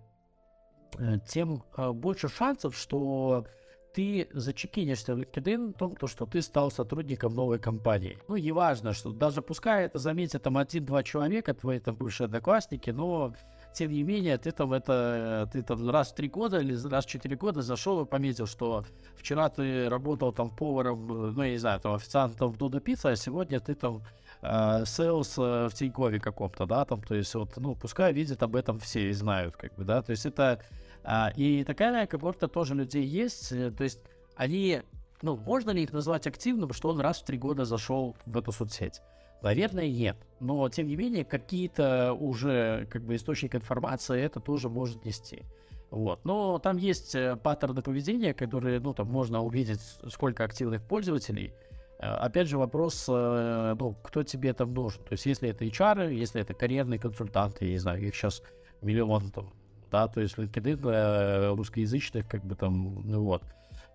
тем 1.27 1.63
э, 1.77 1.91
больше 1.91 2.29
шансов, 2.29 2.75
что 2.75 3.45
ты 3.93 4.27
зачекинешься 4.31 5.15
в 5.15 5.19
LinkedIn 5.19 5.73
том, 5.73 5.95
то, 5.95 6.07
что 6.07 6.25
ты 6.25 6.41
стал 6.41 6.71
сотрудником 6.71 7.33
новой 7.33 7.59
компании. 7.59 8.17
Ну, 8.27 8.35
и 8.35 8.51
важно, 8.51 8.93
что 8.93 9.11
даже 9.11 9.41
пускай 9.41 9.85
это 9.85 9.97
заметят 9.97 10.43
там 10.43 10.57
один-два 10.57 11.03
человека, 11.03 11.53
твои 11.53 11.79
там 11.79 11.95
бывшие 11.95 12.25
одноклассники, 12.25 12.91
но 12.91 13.33
тем 13.73 13.91
не 13.91 14.03
менее, 14.03 14.37
ты 14.37 14.51
там 14.51 14.73
это, 14.73 15.49
ты 15.51 15.61
там 15.61 15.89
раз 15.89 16.11
в 16.11 16.15
три 16.15 16.27
года 16.27 16.59
или 16.59 16.75
раз 16.87 17.05
в 17.05 17.09
четыре 17.09 17.35
года 17.35 17.61
зашел 17.61 18.01
и 18.01 18.05
пометил, 18.05 18.47
что 18.47 18.85
вчера 19.15 19.49
ты 19.49 19.89
работал 19.89 20.33
там 20.33 20.49
поваром, 20.49 21.07
ну, 21.07 21.43
я 21.43 21.51
не 21.51 21.57
знаю, 21.57 21.79
там 21.79 21.93
официантом 21.93 22.51
в 22.51 22.57
Додо 22.57 22.79
Пицца, 22.79 23.09
а 23.09 23.15
сегодня 23.15 23.59
ты 23.59 23.75
там 23.75 24.01
э, 24.41 24.83
sales 24.85 25.37
э, 25.37 25.67
в 25.69 25.73
Тинькове 25.73 26.19
каком-то, 26.19 26.65
да, 26.65 26.85
там, 26.85 27.01
то 27.01 27.15
есть 27.15 27.33
вот, 27.35 27.55
ну, 27.57 27.75
пускай 27.75 28.11
видят 28.13 28.41
об 28.43 28.55
этом 28.55 28.79
все 28.79 29.09
и 29.09 29.13
знают, 29.13 29.55
как 29.55 29.75
бы, 29.75 29.83
да, 29.83 30.01
то 30.01 30.11
есть 30.11 30.25
это, 30.25 30.61
э, 31.03 31.31
и 31.35 31.63
такая 31.63 32.07
когорта 32.07 32.47
тоже 32.47 32.75
людей 32.75 33.05
есть, 33.05 33.51
э, 33.51 33.71
то 33.71 33.83
есть 33.83 33.99
они, 34.35 34.81
ну, 35.21 35.35
можно 35.37 35.71
ли 35.71 35.83
их 35.83 35.93
назвать 35.93 36.27
активным, 36.27 36.73
что 36.73 36.89
он 36.89 36.99
раз 36.99 37.21
в 37.21 37.25
три 37.25 37.37
года 37.37 37.65
зашел 37.65 38.15
в 38.25 38.37
эту 38.37 38.51
соцсеть? 38.51 39.01
Наверное, 39.41 39.89
нет. 39.89 40.17
Но, 40.39 40.67
тем 40.69 40.87
не 40.87 40.95
менее, 40.95 41.25
какие-то 41.25 42.13
уже 42.13 42.87
как 42.89 43.03
бы 43.03 43.15
источники 43.15 43.55
информации 43.55 44.21
это 44.21 44.39
тоже 44.39 44.69
может 44.69 45.05
нести. 45.05 45.43
Вот. 45.91 46.23
Но 46.23 46.59
там 46.59 46.77
есть 46.77 47.15
э, 47.15 47.35
паттерны 47.35 47.81
поведения, 47.81 48.33
которые, 48.33 48.79
ну, 48.79 48.93
там 48.93 49.07
можно 49.07 49.41
увидеть, 49.41 49.81
сколько 50.09 50.43
активных 50.43 50.83
пользователей. 50.83 51.53
Э, 51.99 52.11
опять 52.15 52.47
же, 52.47 52.57
вопрос, 52.57 53.05
э, 53.09 53.75
ну, 53.79 53.95
кто 54.03 54.23
тебе 54.23 54.53
там 54.53 54.73
нужен. 54.73 55.01
То 55.03 55.13
есть, 55.13 55.25
если 55.25 55.49
это 55.49 55.65
HR, 55.65 56.13
если 56.13 56.41
это 56.41 56.53
карьерные 56.53 56.99
консультанты, 56.99 57.65
я 57.65 57.71
не 57.71 57.77
знаю, 57.79 58.01
их 58.01 58.15
сейчас 58.15 58.43
миллион 58.81 59.31
там, 59.31 59.51
да, 59.91 60.07
то 60.07 60.21
есть 60.21 60.37
LinkedIn 60.37 61.55
русскоязычных, 61.55 62.27
как 62.27 62.45
бы 62.45 62.55
там, 62.55 63.01
ну 63.03 63.23
вот 63.23 63.43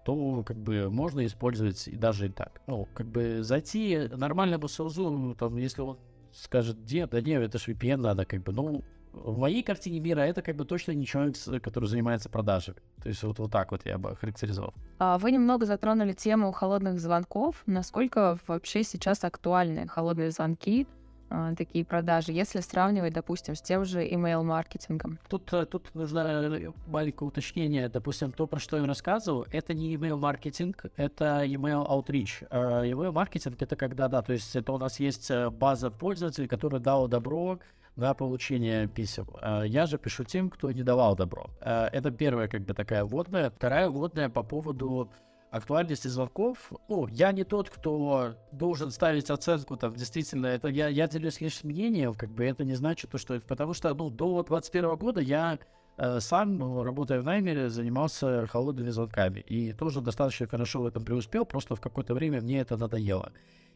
то 0.05 0.43
как 0.45 0.57
бы 0.57 0.91
можно 0.91 1.25
использовать 1.25 1.89
и 1.89 1.97
даже 1.97 2.27
и 2.27 2.29
так. 2.29 2.61
Ну, 2.67 2.87
как 2.95 3.07
бы 3.07 3.43
зайти 3.43 4.09
нормальному 4.15 4.69
селзу, 4.69 5.35
там, 5.39 5.57
если 5.57 5.83
он 5.83 5.99
скажет, 6.33 6.79
где, 6.83 7.07
да 7.07 7.21
нет, 7.21 7.43
это 7.43 7.59
же 7.59 7.73
VPN 7.73 7.97
надо, 7.97 8.25
как 8.25 8.43
бы, 8.43 8.53
ну, 8.53 8.83
в 9.15 9.39
моей 9.39 9.63
картине 9.63 10.01
мира 10.01 10.21
это 10.21 10.43
как 10.43 10.57
бы 10.57 10.65
точно 10.65 10.93
не 10.93 11.07
человек, 11.07 11.37
который 11.63 11.87
занимается 11.87 12.29
продажами. 12.29 12.79
То 13.01 13.09
есть 13.09 13.23
вот, 13.23 13.39
вот 13.39 13.51
так 13.51 13.71
вот 13.71 13.87
я 13.87 13.97
бы 13.97 14.17
характеризовал. 14.17 14.75
А 14.99 15.19
вы 15.19 15.31
немного 15.31 15.67
затронули 15.67 16.13
тему 16.13 16.51
холодных 16.53 16.99
звонков. 16.99 17.63
Насколько 17.67 18.39
вообще 18.47 18.83
сейчас 18.83 19.23
актуальны 19.25 19.87
холодные 19.87 20.31
звонки? 20.31 20.87
А, 21.31 21.55
такие 21.55 21.85
продажи, 21.85 22.33
если 22.33 22.61
сравнивать, 22.61 23.13
допустим, 23.13 23.55
с 23.55 23.63
тем 23.63 23.85
же 23.85 24.07
email-маркетингом? 24.07 25.19
Тут, 25.29 25.53
э, 25.53 25.67
тут 25.67 25.95
нужно 25.95 26.19
э, 26.21 26.73
маленькое 26.87 27.29
уточнение. 27.29 27.89
Допустим, 27.89 28.33
то, 28.33 28.47
про 28.47 28.59
что 28.59 28.77
я 28.77 28.87
рассказывал, 28.87 29.47
это 29.51 29.75
не 29.75 29.95
email-маркетинг, 29.95 30.87
это 30.97 31.45
email 31.45 31.87
outreach. 31.89 32.49
Email-маркетинг— 32.51 33.57
это 33.61 33.77
когда, 33.77 34.09
да, 34.09 34.23
то 34.23 34.33
есть 34.33 34.55
это 34.55 34.73
у 34.73 34.79
нас 34.79 35.01
есть 35.01 35.31
э, 35.31 35.51
база 35.51 35.91
пользователей, 35.91 36.49
которая 36.49 36.81
дала 36.81 37.09
добро 37.09 37.59
на 37.97 38.13
получение 38.15 38.89
писем. 38.89 39.27
Я 39.65 39.87
же 39.87 39.99
пишу 39.99 40.25
тем, 40.25 40.51
кто 40.51 40.73
не 40.73 40.83
давал 40.83 41.15
добро. 41.15 41.49
Это 41.61 42.11
первая 42.11 42.49
как 42.49 42.63
бы 42.63 42.75
такая 42.75 43.05
вводная. 43.05 43.51
Вторая 43.51 43.89
вводная 43.89 44.29
по 44.29 44.43
поводу 44.43 45.13
актуальности 45.55 46.09
звонков, 46.09 46.73
ну, 46.89 47.07
я 47.07 47.31
не 47.31 47.45
тот, 47.45 47.71
кто 47.71 48.35
должен 48.51 48.91
ставить 48.91 49.31
оценку, 49.31 49.77
там, 49.77 49.95
действительно, 49.95 50.47
это 50.47 50.67
я, 50.67 50.89
я 50.89 51.07
делюсь 51.07 51.41
лишь 51.41 51.63
мнением, 51.63 52.15
как 52.15 52.31
бы 52.31 52.45
это 52.45 52.65
не 52.65 52.75
значит 52.75 53.11
то, 53.11 53.19
что 53.19 53.41
потому 53.41 53.73
что, 53.73 53.95
ну, 53.95 54.11
до 54.11 54.43
21 54.43 54.97
года 54.97 55.21
я 55.21 55.61
э, 55.97 56.19
сам, 56.19 56.59
ну, 56.59 56.83
работая 56.83 57.21
в 57.21 57.25
Наймере, 57.25 57.69
занимался 57.69 58.49
холодными 58.49 58.91
звонками, 58.91 59.41
и 59.41 59.73
тоже 59.73 60.01
достаточно 60.01 60.49
хорошо 60.49 60.83
в 60.83 60.87
этом 60.87 61.05
преуспел, 61.05 61.45
просто 61.45 61.77
в 61.77 61.81
какое-то 61.81 62.15
время 62.15 62.41
мне 62.41 62.59
это 62.59 62.77
надоело. 62.77 63.33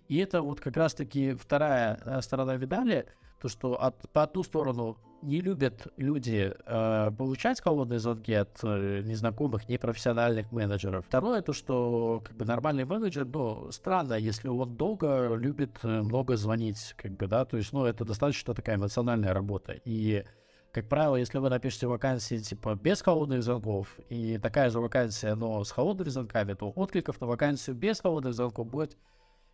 И 0.08 0.16
это 0.18 0.42
вот 0.42 0.60
как 0.60 0.76
раз-таки 0.76 1.34
вторая 1.34 2.00
э, 2.04 2.20
сторона 2.22 2.56
медали, 2.56 3.06
то, 3.40 3.48
что 3.48 3.80
от, 3.80 4.08
по 4.10 4.22
одну 4.24 4.42
сторону 4.42 4.98
не 5.22 5.40
любят 5.40 5.88
люди 5.96 6.52
э, 6.66 7.10
получать 7.16 7.60
холодные 7.60 7.98
звонки 7.98 8.32
от 8.32 8.58
э, 8.62 9.02
незнакомых, 9.04 9.68
непрофессиональных 9.68 10.50
менеджеров. 10.52 11.04
Второе, 11.06 11.42
то, 11.42 11.52
что 11.52 12.22
как 12.24 12.36
бы 12.36 12.44
нормальный 12.44 12.84
менеджер, 12.84 13.26
ну, 13.26 13.70
странно, 13.70 14.14
если 14.14 14.48
он 14.48 14.76
долго 14.76 15.34
любит 15.34 15.78
э, 15.82 16.02
много 16.02 16.36
звонить, 16.36 16.94
как 16.96 17.12
бы, 17.12 17.26
да, 17.26 17.44
то 17.44 17.56
есть, 17.56 17.72
ну, 17.72 17.84
это 17.84 18.04
достаточно 18.04 18.54
такая 18.54 18.76
эмоциональная 18.76 19.34
работа. 19.34 19.74
И 19.84 20.24
как 20.72 20.88
правило, 20.88 21.16
если 21.16 21.38
вы 21.38 21.48
напишете 21.48 21.86
вакансии 21.86 22.36
типа 22.36 22.74
без 22.76 23.02
холодных 23.02 23.42
звонков 23.42 23.98
и 24.10 24.38
такая 24.38 24.70
же 24.70 24.80
вакансия, 24.80 25.34
но 25.34 25.64
с 25.64 25.70
холодными 25.70 26.10
звонками, 26.10 26.52
то 26.54 26.70
откликов 26.70 27.20
на 27.20 27.26
вакансию 27.26 27.74
без 27.74 28.00
холодных 28.00 28.34
звонков 28.34 28.68
будет, 28.68 28.96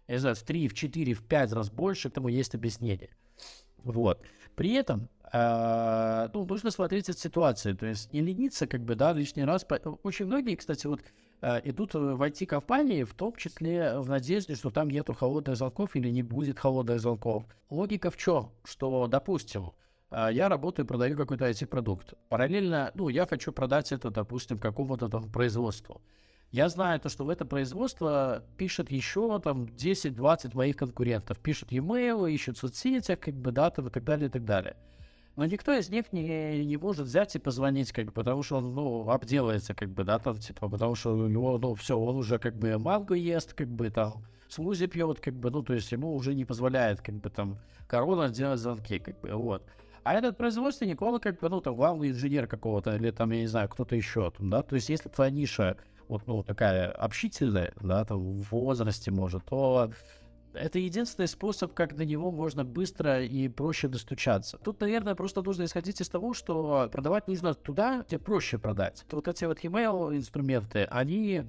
не 0.09 0.19
знаю, 0.19 0.35
в 0.37 0.43
3, 0.43 0.69
в 0.69 0.75
4, 0.75 1.13
в 1.15 1.23
5 1.23 1.53
раз 1.53 1.71
больше, 1.71 2.11
к 2.11 2.15
тому 2.15 2.29
есть 2.29 2.55
объяснение. 2.55 3.11
Вот. 3.79 4.21
При 4.55 4.73
этом, 4.75 5.09
э, 5.33 6.29
ну, 6.33 6.47
нужно 6.47 6.71
смотреть 6.71 7.09
эту 7.09 7.19
ситуацию, 7.19 7.77
то 7.77 7.87
есть 7.87 8.13
не 8.13 8.21
лениться, 8.21 8.67
как 8.67 8.83
бы, 8.83 8.95
да, 8.95 9.13
лишний 9.13 9.45
раз. 9.45 9.67
Очень 10.03 10.27
многие, 10.27 10.57
кстати, 10.57 10.87
вот 10.87 11.01
э, 11.43 11.61
идут 11.65 11.95
в 11.95 12.23
IT-компании, 12.23 13.05
в 13.05 13.15
том 13.15 13.35
числе 13.37 13.99
в 13.99 14.09
надежде, 14.09 14.55
что 14.55 14.71
там 14.71 14.89
нету 14.89 15.13
холодных 15.13 15.57
звонков 15.57 15.97
или 15.97 16.09
не 16.09 16.23
будет 16.23 16.59
холодных 16.59 17.01
звонков. 17.01 17.45
Логика 17.71 18.11
в 18.11 18.17
чем? 18.17 18.53
Что, 18.65 19.07
допустим, 19.07 19.73
э, 20.11 20.29
я 20.33 20.49
работаю, 20.49 20.87
продаю 20.87 21.17
какой-то 21.17 21.49
IT-продукт. 21.51 22.15
Параллельно, 22.29 22.93
ну, 22.95 23.09
я 23.09 23.27
хочу 23.27 23.53
продать 23.53 23.93
это, 23.93 24.11
допустим, 24.11 24.59
какому-то 24.59 25.09
там 25.09 25.31
производству. 25.31 26.01
Я 26.55 26.69
знаю 26.69 27.01
то, 27.01 27.09
что 27.09 27.25
в 27.25 27.31
это 27.31 27.45
производство 27.45 28.45
пишет 28.57 28.89
еще 28.93 29.41
там 29.41 29.65
10-20 29.65 30.55
моих 30.55 30.77
конкурентов. 30.77 31.41
Пишут 31.41 31.73
e-mail, 31.73 32.31
ищут 32.31 32.59
в 32.59 32.61
соцсетях, 32.61 33.19
как 33.19 33.35
бы, 33.35 33.51
да, 33.51 33.71
там, 33.71 33.89
и 33.89 33.91
так 33.91 34.05
далее, 34.05 34.29
и 34.29 34.31
так 34.31 34.45
далее. 34.45 34.77
Но 35.35 35.47
никто 35.47 35.73
из 35.73 35.89
них 35.89 36.13
не, 36.13 36.65
не 36.65 36.77
может 36.77 37.07
взять 37.07 37.35
и 37.35 37.41
позвонить, 37.41 37.91
как 37.91 38.07
бы, 38.07 38.13
потому 38.13 38.45
что 38.45 38.59
он, 38.59 38.73
ну, 38.73 39.11
обделается, 39.11 39.75
как 39.75 39.89
бы, 39.89 40.05
да, 40.05 40.21
там, 40.21 40.39
типа, 40.39 40.69
потому 40.69 40.95
что 40.95 41.17
у 41.17 41.27
него, 41.27 41.59
ну, 41.59 41.75
все, 41.75 41.99
он 41.99 42.15
уже, 42.15 42.39
как 42.39 42.55
бы, 42.55 42.79
манго 42.79 43.17
ест, 43.17 43.53
как 43.53 43.67
бы, 43.67 43.91
там, 43.91 44.25
смузи 44.49 44.87
пьет, 44.87 45.19
как 45.19 45.35
бы, 45.35 45.51
ну, 45.51 45.65
то 45.65 45.75
есть 45.75 45.91
ему 45.91 46.15
уже 46.15 46.37
не 46.37 46.45
позволяет, 46.45 47.01
как 47.01 47.17
бы, 47.17 47.31
там, 47.31 47.59
корона 47.89 48.29
делать 48.29 48.61
звонки, 48.61 49.01
как 49.01 49.21
бы, 49.21 49.33
вот. 49.33 49.67
А 50.05 50.15
этот 50.15 50.37
производственник, 50.37 51.03
он, 51.03 51.19
как 51.19 51.41
бы, 51.41 51.49
ну, 51.49 51.61
там, 51.61 51.75
главный 51.75 52.11
инженер 52.11 52.47
какого-то, 52.47 52.95
или 52.95 53.11
там, 53.11 53.33
я 53.33 53.41
не 53.41 53.49
знаю, 53.49 53.69
кто-то 53.69 53.97
еще, 53.97 54.31
там, 54.31 54.51
да, 54.51 54.63
то 54.63 54.77
есть 54.77 54.89
если 54.89 55.09
твоя 55.09 55.33
ниша 55.33 55.77
вот, 56.09 56.27
ну, 56.27 56.43
такая 56.43 56.91
общительная, 56.91 57.73
да, 57.81 58.05
там, 58.05 58.41
в 58.41 58.53
возрасте, 58.53 59.11
может, 59.11 59.45
то 59.45 59.91
это 60.55 60.79
единственный 60.79 61.29
способ, 61.29 61.75
как 61.75 61.97
до 61.97 62.05
него 62.05 62.31
можно 62.31 62.65
быстро 62.65 63.23
и 63.23 63.49
проще 63.49 63.89
достучаться. 63.89 64.59
Тут, 64.59 64.81
наверное, 64.81 65.15
просто 65.15 65.43
нужно 65.43 65.65
исходить 65.65 66.01
из 66.01 66.09
того, 66.09 66.33
что 66.33 66.89
продавать 66.93 67.29
нужно 67.29 67.55
туда, 67.55 68.05
где 68.07 68.19
проще 68.19 68.59
продать. 68.59 69.05
Вот 69.11 69.29
эти 69.29 69.45
вот 69.45 69.59
email 69.65 70.17
инструменты, 70.17 70.85
они 70.91 71.45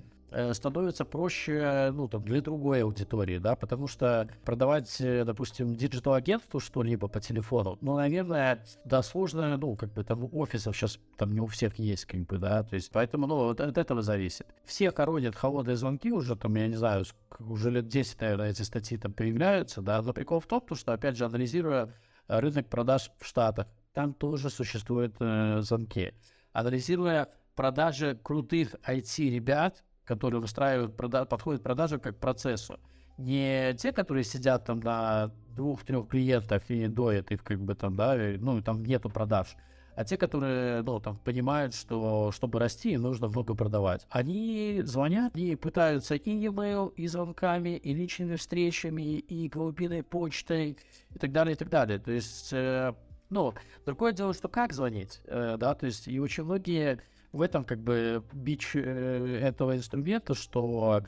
становится 0.53 1.05
проще, 1.05 1.91
ну, 1.93 2.07
там, 2.07 2.23
для 2.23 2.41
другой 2.41 2.83
аудитории, 2.83 3.37
да, 3.37 3.55
потому 3.55 3.87
что 3.87 4.27
продавать, 4.43 4.99
э, 4.99 5.23
допустим, 5.23 5.75
digital 5.75 6.10
-агентству 6.10 6.59
что-либо 6.59 7.07
по 7.07 7.19
телефону, 7.21 7.77
ну, 7.81 7.95
наверное, 7.95 8.63
да, 8.83 9.01
сложно, 9.01 9.57
ну, 9.57 9.75
как 9.75 9.93
бы 9.93 10.03
там 10.03 10.27
офисов 10.33 10.75
сейчас 10.75 10.99
там 11.17 11.33
не 11.33 11.39
у 11.39 11.47
всех 11.47 11.79
есть, 11.79 12.05
как 12.05 12.21
бы, 12.21 12.37
да, 12.37 12.63
то 12.63 12.75
есть, 12.75 12.91
поэтому, 12.91 13.27
ну, 13.27 13.49
от, 13.49 13.61
от 13.61 13.77
этого 13.77 14.01
зависит. 14.01 14.47
Все 14.65 14.91
хоронят 14.91 15.35
холодные 15.35 15.77
звонки 15.77 16.11
уже, 16.11 16.35
там, 16.35 16.55
я 16.55 16.67
не 16.67 16.75
знаю, 16.75 17.05
уже 17.39 17.71
лет 17.71 17.87
10, 17.87 18.21
наверное, 18.21 18.51
эти 18.51 18.63
статьи 18.63 18.97
там 18.97 19.13
появляются, 19.13 19.81
да, 19.81 20.01
но 20.01 20.13
прикол 20.13 20.39
в 20.39 20.47
том, 20.47 20.61
что, 20.73 20.93
опять 20.93 21.17
же, 21.17 21.25
анализируя 21.25 21.93
рынок 22.27 22.67
продаж 22.67 23.11
в 23.19 23.25
Штатах, 23.25 23.67
там 23.93 24.13
тоже 24.13 24.49
существуют 24.49 25.15
э, 25.19 25.61
звонки. 25.61 26.13
Анализируя 26.51 27.29
продажи 27.55 28.19
крутых 28.21 28.75
IT-ребят, 28.85 29.83
которые 30.05 30.41
выстраивают, 30.41 30.95
подходят 30.95 31.61
к 31.61 31.99
как 31.99 32.17
к 32.17 32.19
процессу, 32.19 32.79
не 33.17 33.73
те, 33.77 33.91
которые 33.91 34.23
сидят 34.23 34.65
там 34.65 34.79
на 34.79 35.31
двух-трех 35.55 36.07
клиентах 36.07 36.63
и 36.69 36.87
доят 36.87 37.31
их, 37.31 37.43
как 37.43 37.59
бы 37.59 37.75
там, 37.75 37.95
да, 37.95 38.31
и, 38.33 38.37
ну, 38.37 38.61
там 38.61 38.83
нету 38.83 39.09
продаж, 39.09 39.55
а 39.95 40.03
те, 40.03 40.17
которые, 40.17 40.81
ну, 40.81 40.99
там, 40.99 41.15
понимают, 41.15 41.73
что 41.73 42.31
чтобы 42.33 42.59
расти, 42.59 42.97
нужно 42.97 43.29
много 43.29 43.55
продавать. 43.55 44.05
Они 44.09 44.81
звонят 44.83 45.35
и 45.35 45.55
пытаются 45.55 46.15
и 46.15 46.29
e-mail, 46.29 46.93
и 46.95 47.07
звонками, 47.07 47.77
и 47.77 47.93
личными 47.93 48.35
встречами, 48.35 49.01
и 49.01 49.47
глубинной 49.47 50.03
почтой, 50.03 50.77
и 51.11 51.19
так 51.19 51.31
далее, 51.31 51.53
и 51.53 51.57
так 51.57 51.69
далее. 51.69 51.99
То 51.99 52.11
есть, 52.11 52.51
э, 52.51 52.93
ну, 53.29 53.53
другое 53.85 54.11
дело, 54.11 54.33
что 54.33 54.49
как 54.49 54.73
звонить, 54.73 55.21
э, 55.25 55.55
да, 55.57 55.73
то 55.73 55.85
есть, 55.85 56.09
и 56.09 56.19
очень 56.19 56.43
многие 56.43 56.99
в 57.35 57.41
этом, 57.41 57.65
как 57.65 57.79
бы, 57.79 58.23
бич 58.33 58.71
э, 58.75 59.39
этого 59.41 59.75
инструмента, 59.75 60.33
что 60.33 61.03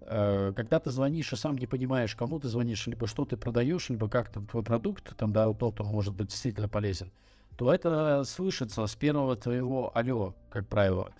э, 0.00 0.52
когда 0.56 0.80
ты 0.80 0.90
звонишь 0.90 1.32
и 1.32 1.36
сам 1.36 1.56
не 1.56 1.66
понимаешь, 1.66 2.16
кому 2.16 2.40
ты 2.40 2.48
звонишь, 2.48 2.86
либо 2.86 3.06
что 3.06 3.24
ты 3.24 3.36
продаешь, 3.36 3.90
либо 3.90 4.08
как 4.08 4.32
там 4.32 4.46
твой 4.46 4.62
продукт, 4.62 5.14
там, 5.16 5.32
да, 5.32 5.52
тот, 5.52 5.74
кто 5.74 5.84
может 5.84 6.14
быть 6.14 6.28
действительно 6.28 6.68
полезен, 6.68 7.12
то 7.56 7.72
это 7.72 8.24
слышится 8.24 8.86
с 8.86 8.96
первого 8.96 9.36
твоего 9.36 9.92
алло, 9.94 10.34
как 10.50 10.66
правило. 10.66 11.12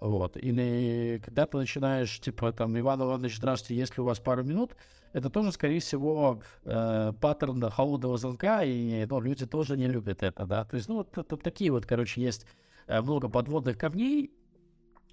Вот. 0.00 0.36
Или 0.36 1.20
когда 1.24 1.46
ты 1.46 1.58
начинаешь, 1.58 2.18
типа, 2.20 2.52
там, 2.52 2.78
Иван 2.78 3.02
Иванович, 3.02 3.36
здравствуйте, 3.36 3.82
ли 3.82 4.02
у 4.02 4.04
вас 4.04 4.20
пару 4.20 4.42
минут, 4.42 4.74
это 5.12 5.28
тоже, 5.28 5.52
скорее 5.52 5.80
всего, 5.80 6.40
э, 6.64 7.12
паттерн 7.20 7.70
холодного 7.70 8.16
звонка, 8.16 8.62
и 8.62 9.04
ну, 9.06 9.20
люди 9.20 9.44
тоже 9.44 9.76
не 9.76 9.86
любят 9.86 10.22
это, 10.22 10.46
да. 10.46 10.64
То 10.64 10.76
есть, 10.76 10.88
ну, 10.88 10.96
вот, 10.96 11.42
такие 11.42 11.72
вот, 11.72 11.84
короче, 11.84 12.22
есть 12.22 12.46
много 12.88 13.28
подводных 13.28 13.78
камней, 13.78 14.32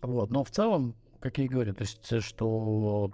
вот. 0.02 0.30
Но 0.32 0.44
в 0.44 0.52
целом, 0.52 0.96
как 1.20 1.38
я 1.38 1.46
и 1.46 1.48
говорю, 1.48 1.74
то 1.74 1.82
есть, 1.82 2.12
э, 2.12 2.20
что 2.20 3.12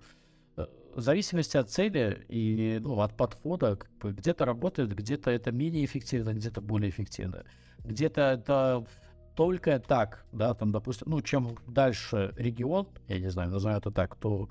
э, 0.58 0.66
в 0.96 1.02
зависимости 1.02 1.58
от 1.58 1.70
цели 1.70 2.26
и 2.28 2.80
ну, 2.82 3.00
от 3.00 3.16
подхода, 3.16 3.80
где-то 4.02 4.46
работает, 4.46 4.94
где-то 4.94 5.32
это 5.32 5.52
менее 5.52 5.86
эффективно, 5.86 6.34
где-то 6.34 6.62
более 6.62 6.90
эффективно. 6.90 7.46
Где-то 7.84 8.22
это 8.22 8.86
только 9.36 9.80
так, 9.80 10.26
да, 10.32 10.54
там, 10.54 10.72
допустим, 10.72 11.08
ну, 11.10 11.22
чем 11.22 11.58
дальше 11.68 12.34
регион, 12.38 12.88
я 13.08 13.20
не 13.20 13.30
знаю, 13.30 13.50
назову 13.50 13.76
это 13.76 13.92
так, 13.92 14.16
то 14.16 14.50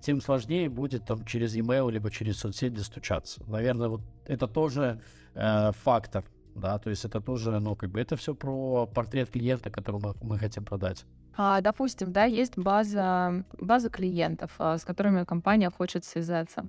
тем 0.00 0.20
сложнее 0.22 0.70
будет 0.70 1.04
там 1.04 1.24
через 1.26 1.54
e-mail 1.54 1.90
либо 1.90 2.10
через 2.10 2.38
соцсети 2.38 2.74
достучаться. 2.74 3.44
Наверное, 3.46 3.88
вот 3.88 4.00
это 4.24 4.48
тоже 4.48 5.00
э, 5.34 5.72
фактор, 5.72 6.24
да, 6.54 6.78
то 6.78 6.90
есть 6.90 7.04
это 7.04 7.20
тоже, 7.20 7.58
ну, 7.60 7.76
как 7.76 7.90
бы 7.90 8.00
это 8.00 8.16
все 8.16 8.34
про 8.34 8.86
портрет 8.86 9.30
клиента, 9.30 9.70
который 9.70 10.00
мы, 10.00 10.14
мы 10.22 10.38
хотим 10.38 10.64
продать. 10.64 11.04
А, 11.36 11.60
допустим, 11.60 12.12
да, 12.12 12.24
есть 12.24 12.58
база, 12.58 13.44
база 13.58 13.88
клиентов, 13.88 14.52
а, 14.58 14.76
с 14.76 14.84
которыми 14.84 15.24
компания 15.24 15.70
хочет 15.70 16.04
связаться. 16.04 16.64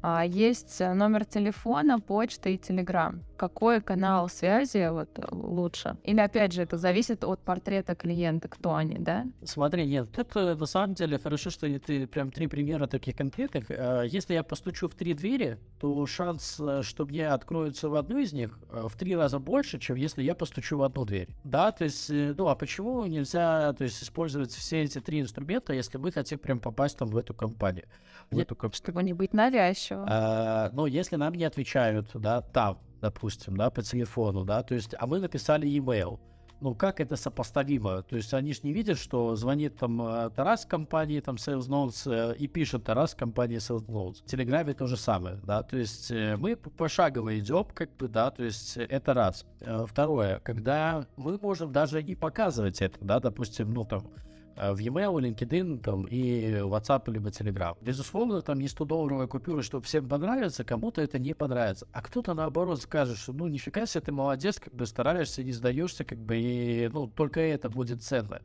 А, 0.00 0.24
есть 0.24 0.80
э, 0.80 0.94
номер 0.94 1.24
телефона, 1.24 1.98
почта 1.98 2.50
и 2.50 2.56
телеграм. 2.56 3.24
Какой 3.36 3.80
канал 3.80 4.28
связи 4.28 4.88
вот 4.90 5.08
э, 5.18 5.22
лучше? 5.32 5.96
Или 6.04 6.20
опять 6.20 6.52
же, 6.52 6.62
это 6.62 6.76
зависит 6.78 7.24
от 7.24 7.40
портрета 7.40 7.96
клиента, 7.96 8.46
кто 8.46 8.76
они, 8.76 8.96
да? 8.98 9.26
Смотри, 9.42 9.86
нет, 9.86 10.16
это 10.16 10.54
на 10.54 10.66
самом 10.66 10.94
деле 10.94 11.18
хорошо, 11.18 11.50
что 11.50 11.66
ты 11.80 12.06
прям 12.06 12.30
три 12.30 12.46
примера 12.46 12.86
таких 12.86 13.16
конкретных. 13.16 13.70
Э, 13.72 14.04
Если 14.06 14.34
я 14.34 14.44
постучу 14.44 14.88
в 14.88 14.94
три 14.94 15.14
двери, 15.14 15.58
то 15.80 16.06
шанс, 16.06 16.60
что 16.82 17.04
мне 17.04 17.26
откроются 17.26 17.88
в 17.88 17.96
одну 17.96 18.18
из 18.18 18.32
них, 18.32 18.56
в 18.70 18.96
три 18.96 19.16
раза 19.16 19.40
больше, 19.40 19.80
чем 19.80 19.96
если 19.96 20.22
я 20.22 20.36
постучу 20.36 20.78
в 20.78 20.82
одну 20.84 21.04
дверь. 21.06 21.28
Да, 21.42 21.72
то 21.72 21.82
есть, 21.82 22.08
ну 22.10 22.46
а 22.46 22.54
почему 22.54 23.04
нельзя, 23.06 23.72
то 23.72 23.82
есть, 23.82 24.00
использовать 24.00 24.52
все 24.52 24.82
эти 24.82 25.00
три 25.00 25.20
инструмента, 25.20 25.72
если 25.72 25.98
мы 25.98 26.12
хотим 26.12 26.38
прям 26.38 26.60
попасть 26.60 26.96
там 26.98 27.08
в 27.08 27.16
эту 27.16 27.34
компанию? 27.34 27.86
В 28.30 28.38
эту 28.38 28.54
комп- 28.54 28.74
Чтобы 28.74 29.02
не 29.02 29.12
быть 29.12 29.32
навязчивым. 29.32 29.87
А, 29.96 30.70
ну, 30.72 30.86
если 30.86 31.16
нам 31.16 31.34
не 31.34 31.44
отвечают, 31.44 32.10
да, 32.14 32.40
там, 32.40 32.78
допустим, 33.00 33.56
да, 33.56 33.70
по 33.70 33.82
телефону, 33.82 34.44
да, 34.44 34.62
то 34.62 34.74
есть, 34.74 34.94
а 34.98 35.06
мы 35.06 35.20
написали 35.20 35.66
e-mail, 35.66 36.18
ну, 36.60 36.74
как 36.74 37.00
это 37.00 37.16
сопоставимо? 37.16 38.02
То 38.02 38.16
есть, 38.16 38.34
они 38.34 38.52
же 38.52 38.60
не 38.64 38.72
видят, 38.72 38.98
что 38.98 39.36
звонит 39.36 39.76
там 39.76 40.02
э, 40.02 40.30
Тарас 40.30 40.64
компании, 40.64 41.20
там, 41.20 41.36
Sales 41.36 41.68
Notes, 41.68 42.10
э, 42.10 42.36
и 42.36 42.48
пишет 42.48 42.84
Тарас 42.84 43.14
компании 43.14 43.58
Sales 43.58 43.86
Notes. 43.86 44.22
В 44.22 44.24
Телеграме 44.24 44.74
то 44.74 44.86
же 44.86 44.96
самое, 44.96 45.36
да, 45.44 45.62
то 45.62 45.76
есть, 45.76 46.10
э, 46.10 46.36
мы 46.36 46.56
пошагово 46.56 47.38
идем, 47.38 47.66
как 47.72 47.96
бы, 47.96 48.08
да, 48.08 48.30
то 48.30 48.42
есть, 48.42 48.76
э, 48.76 48.82
это 48.82 49.14
раз. 49.14 49.46
Э, 49.60 49.84
Второе, 49.86 50.40
когда 50.40 51.06
мы 51.16 51.38
можем 51.38 51.72
даже 51.72 52.02
и 52.02 52.14
показывать 52.14 52.82
это, 52.82 52.98
да, 53.00 53.20
допустим, 53.20 53.72
ну, 53.72 53.84
там, 53.84 54.00
э, 54.00 54.27
в 54.58 54.78
e-mail, 54.78 55.14
LinkedIn 55.20 55.78
там, 55.78 56.04
и 56.04 56.54
WhatsApp 56.54 57.10
либо 57.10 57.30
Telegram. 57.30 57.76
Безусловно, 57.80 58.42
там 58.42 58.58
не 58.58 58.66
100-долларовая 58.66 59.28
купюра, 59.28 59.62
что 59.62 59.80
всем 59.80 60.08
понравится, 60.08 60.64
кому-то 60.64 61.00
это 61.00 61.18
не 61.18 61.34
понравится. 61.34 61.86
А 61.92 62.02
кто-то 62.02 62.34
наоборот 62.34 62.82
скажет, 62.82 63.18
что 63.18 63.32
ну 63.32 63.46
нифига 63.46 63.86
себе, 63.86 64.00
ты 64.00 64.12
молодец, 64.12 64.58
как 64.58 64.74
бы 64.74 64.86
стараешься, 64.86 65.44
не 65.44 65.52
сдаешься, 65.52 66.04
как 66.04 66.18
бы, 66.18 66.36
и 66.36 66.88
ну 66.92 67.06
только 67.06 67.40
это 67.40 67.70
будет 67.70 68.02
ценно. 68.02 68.42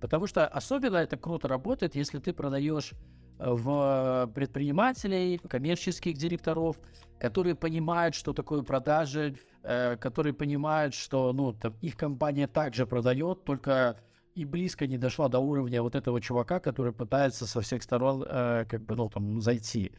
Потому 0.00 0.26
что 0.26 0.46
особенно 0.46 0.98
это 0.98 1.16
круто 1.16 1.48
работает, 1.48 1.96
если 1.96 2.18
ты 2.18 2.32
продаешь 2.32 2.92
э, 3.38 3.50
в 3.50 4.30
предпринимателей, 4.34 5.38
коммерческих 5.38 6.16
директоров, 6.16 6.78
которые 7.18 7.54
понимают, 7.54 8.14
что 8.14 8.32
такое 8.32 8.62
продажи, 8.62 9.36
э, 9.62 9.96
которые 9.96 10.34
понимают, 10.34 10.94
что 10.94 11.32
ну, 11.32 11.52
там, 11.54 11.74
их 11.80 11.96
компания 11.96 12.46
также 12.46 12.86
продает, 12.86 13.44
только 13.44 13.98
и 14.36 14.44
близко 14.44 14.86
не 14.86 14.98
дошла 14.98 15.28
до 15.28 15.40
уровня 15.40 15.82
вот 15.82 15.94
этого 15.94 16.20
чувака, 16.20 16.60
который 16.60 16.92
пытается 16.92 17.46
со 17.46 17.62
всех 17.62 17.82
сторон 17.82 18.22
э, 18.28 18.66
как 18.68 18.82
бы, 18.82 18.94
ну, 18.94 19.08
там, 19.08 19.40
зайти. 19.40 19.92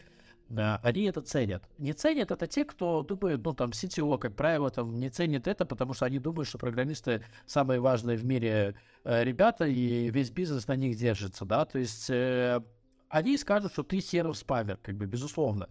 Да, 0.48 0.80
они 0.84 1.06
это 1.06 1.22
ценят. 1.22 1.64
Не 1.80 1.94
ценят 1.94 2.30
это 2.32 2.46
те, 2.46 2.64
кто 2.64 3.02
думает, 3.02 3.44
ну, 3.44 3.54
там, 3.54 3.72
CTO, 3.72 4.18
как 4.20 4.36
правило, 4.36 4.70
там, 4.70 5.00
не 5.00 5.10
ценит 5.10 5.48
это, 5.48 5.66
потому 5.66 5.94
что 5.94 6.06
они 6.06 6.20
думают, 6.20 6.48
что 6.48 6.60
программисты 6.60 7.26
самые 7.48 7.80
важные 7.80 8.16
в 8.16 8.24
мире 8.24 8.76
э, 9.04 9.24
ребята, 9.24 9.66
и 9.66 10.12
весь 10.12 10.30
бизнес 10.30 10.68
на 10.68 10.76
них 10.76 10.96
держится, 10.98 11.44
да, 11.44 11.66
то 11.66 11.80
есть 11.80 12.10
э, 12.12 12.62
они 13.10 13.38
скажут, 13.38 13.74
что 13.74 13.84
ты 13.84 14.00
сервис 14.00 14.38
спамер, 14.38 14.78
как 14.78 14.96
бы, 14.96 15.08
безусловно. 15.08 15.68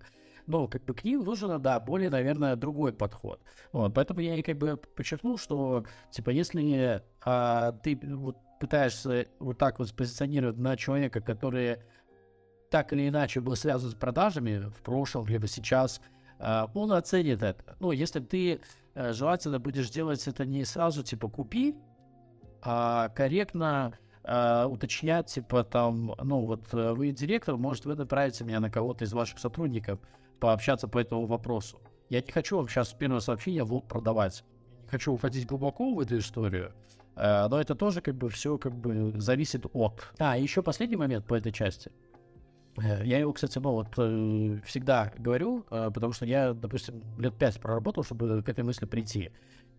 Но 0.47 0.67
как 0.69 0.85
бы 0.85 0.95
к 0.95 1.05
ним 1.05 1.25
нужен, 1.25 1.63
да, 1.63 1.79
более, 1.81 2.11
наверное, 2.11 2.57
другой 2.57 2.93
подход. 2.93 3.41
Вот, 3.73 3.95
поэтому 3.95 4.21
я 4.21 4.35
и 4.35 4.43
как 4.43 4.59
бы 4.59 4.77
подчеркнул, 4.77 5.39
что, 5.39 5.85
типа, 6.11 6.31
если 6.31 7.03
а, 7.25 7.73
ты 7.73 7.99
вот 8.03 8.37
пытаешься 8.61 9.27
вот 9.38 9.59
так 9.59 9.79
вот 9.79 9.88
спозиционировать 9.88 10.59
на 10.59 10.77
человека, 10.77 11.21
который 11.21 11.79
так 12.71 12.92
или 12.92 13.09
иначе 13.09 13.40
был 13.40 13.57
связан 13.57 13.90
с 13.90 13.95
продажами 13.95 14.69
в 14.71 14.83
прошлом, 14.83 15.27
либо 15.27 15.47
сейчас, 15.47 16.01
а, 16.38 16.71
он 16.75 16.92
оценит 16.92 17.42
это. 17.42 17.77
Ну, 17.81 17.92
если 17.92 18.21
ты 18.21 18.61
э, 18.95 19.12
желательно 19.12 19.59
будешь 19.59 19.90
делать 19.90 20.27
это 20.27 20.45
не 20.45 20.64
сразу, 20.64 21.03
типа, 21.03 21.29
купи, 21.29 21.77
а 22.62 23.09
корректно 23.11 23.97
а, 24.25 24.66
уточнять, 24.66 25.27
типа, 25.27 25.64
там, 25.64 26.14
ну, 26.23 26.45
вот 26.47 26.75
э, 26.75 26.92
вы 26.92 27.12
директор, 27.12 27.57
может, 27.57 27.85
вы 27.85 27.95
направите 27.95 28.45
меня 28.45 28.61
на 28.61 28.71
кого-то 28.71 29.05
из 29.05 29.12
ваших 29.12 29.38
сотрудников 29.38 30.01
пообщаться 30.40 30.88
по 30.88 30.99
этому 30.99 31.27
вопросу. 31.27 31.81
Я 32.09 32.21
не 32.21 32.31
хочу 32.33 32.57
вам 32.57 32.69
сейчас 32.69 32.90
с 32.90 32.92
первого 32.92 33.21
сообщения 33.21 33.64
вот 33.64 33.88
продавать. 33.88 34.45
Не 34.83 34.88
хочу 34.88 35.12
уходить 35.12 35.47
глубоко 35.47 35.95
в 35.95 36.01
эту 36.01 36.19
историю, 36.19 36.73
но 37.17 37.61
это 37.61 37.75
тоже 37.75 38.01
как 38.01 38.15
бы 38.15 38.29
все 38.29 38.59
как 38.59 38.75
бы 38.75 39.15
зависит 39.21 39.67
от. 39.73 40.13
А, 40.19 40.37
еще 40.37 40.63
последний 40.63 40.97
момент 40.97 41.27
по 41.27 41.35
этой 41.35 41.53
части. 41.53 41.91
Э, 42.77 43.05
Я 43.05 43.19
его, 43.19 43.33
кстати, 43.33 43.59
ну 43.59 43.73
вот 43.73 43.89
э, 43.97 44.61
всегда 44.65 45.13
говорю, 45.19 45.65
э, 45.71 45.91
потому 45.93 46.13
что 46.13 46.27
я, 46.27 46.53
допустим, 46.53 47.03
лет 47.19 47.35
пять 47.35 47.61
проработал, 47.61 48.05
чтобы 48.05 48.43
к 48.43 48.49
этой 48.49 48.65
мысли 48.65 48.87
прийти. 48.87 49.31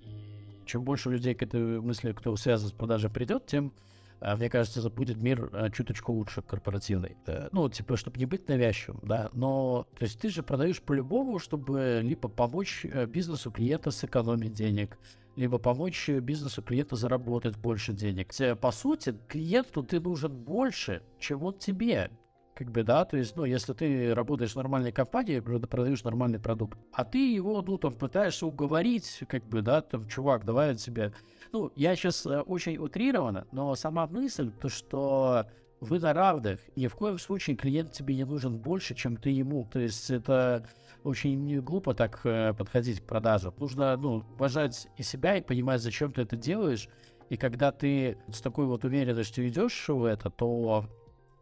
И 0.01 0.63
чем 0.65 0.83
больше 0.83 1.09
людей 1.09 1.35
к 1.35 1.43
этой 1.43 1.79
мысли, 1.79 2.11
кто 2.11 2.35
связан 2.35 2.69
с 2.69 2.71
продажей, 2.71 3.09
придет, 3.09 3.45
тем, 3.45 3.67
э, 3.67 3.96
мне 4.35 4.49
кажется, 4.49 4.79
это 4.79 4.89
будет 4.89 5.17
мир 5.17 5.49
э, 5.53 5.69
чуточку 5.71 6.13
лучше 6.13 6.41
корпоративный. 6.41 7.17
Э, 7.27 7.49
Ну, 7.51 7.69
типа, 7.69 7.97
чтобы 7.97 8.19
не 8.19 8.25
быть 8.25 8.47
навязчивым, 8.47 9.01
да. 9.03 9.29
Но, 9.33 9.85
то 9.97 10.03
есть 10.03 10.19
ты 10.19 10.29
же 10.29 10.43
продаешь 10.43 10.81
по-любому, 10.81 11.39
чтобы 11.39 12.01
либо 12.03 12.27
помочь 12.29 12.85
э, 12.85 13.05
бизнесу 13.05 13.51
клиента 13.51 13.91
сэкономить 13.91 14.53
денег, 14.53 14.97
либо 15.35 15.59
помочь 15.59 16.09
э, 16.09 16.19
бизнесу 16.19 16.61
клиента 16.61 16.95
заработать 16.95 17.57
больше 17.57 17.93
денег. 17.93 18.31
По 18.59 18.71
сути, 18.71 19.15
клиенту 19.27 19.83
ты 19.83 19.99
нужен 19.99 20.35
больше, 20.35 21.03
чем 21.19 21.43
он 21.43 21.57
тебе 21.57 22.09
как 22.57 22.71
бы, 22.71 22.81
да, 22.81 23.05
то 23.05 23.17
есть, 23.17 23.35
ну, 23.35 23.45
если 23.45 23.73
ты 23.73 24.15
работаешь 24.15 24.53
в 24.53 24.55
нормальной 24.55 24.91
компании, 24.91 25.37
прод- 25.37 25.67
продаешь 25.67 26.03
нормальный 26.03 26.39
продукт, 26.39 26.75
а 26.91 27.05
ты 27.05 27.31
его, 27.31 27.61
ну, 27.61 27.77
там, 27.77 27.93
пытаешься 27.93 28.47
уговорить, 28.47 29.23
как 29.29 29.45
бы, 29.45 29.61
да, 29.61 29.81
там, 29.81 30.07
чувак, 30.07 30.43
давай 30.43 30.71
от 30.71 30.79
себя. 30.79 31.11
Ну, 31.51 31.71
я 31.75 31.95
сейчас 31.95 32.25
очень 32.25 32.77
утрированно, 32.77 33.47
но 33.51 33.75
сама 33.75 34.07
мысль, 34.07 34.51
то, 34.51 34.69
что 34.69 35.45
вы 35.79 35.99
на 35.99 36.13
равных, 36.13 36.59
ни 36.75 36.87
в 36.87 36.95
коем 36.95 37.17
случае 37.19 37.55
клиент 37.55 37.91
тебе 37.91 38.15
не 38.15 38.25
нужен 38.25 38.57
больше, 38.57 38.95
чем 38.95 39.17
ты 39.17 39.29
ему. 39.29 39.67
То 39.71 39.79
есть 39.79 40.09
это 40.09 40.67
очень 41.03 41.61
глупо 41.61 41.93
так 41.93 42.19
э, 42.23 42.53
подходить 42.53 43.01
к 43.01 43.05
продажам. 43.05 43.53
Нужно, 43.57 43.95
ну, 43.97 44.23
уважать 44.35 44.87
и 44.97 45.03
себя, 45.03 45.37
и 45.37 45.41
понимать, 45.41 45.81
зачем 45.81 46.11
ты 46.11 46.21
это 46.21 46.35
делаешь. 46.35 46.89
И 47.29 47.37
когда 47.37 47.71
ты 47.71 48.17
с 48.31 48.41
такой 48.41 48.65
вот 48.65 48.85
уверенностью 48.85 49.47
идешь 49.47 49.87
в 49.87 50.03
это, 50.05 50.29
то 50.29 50.85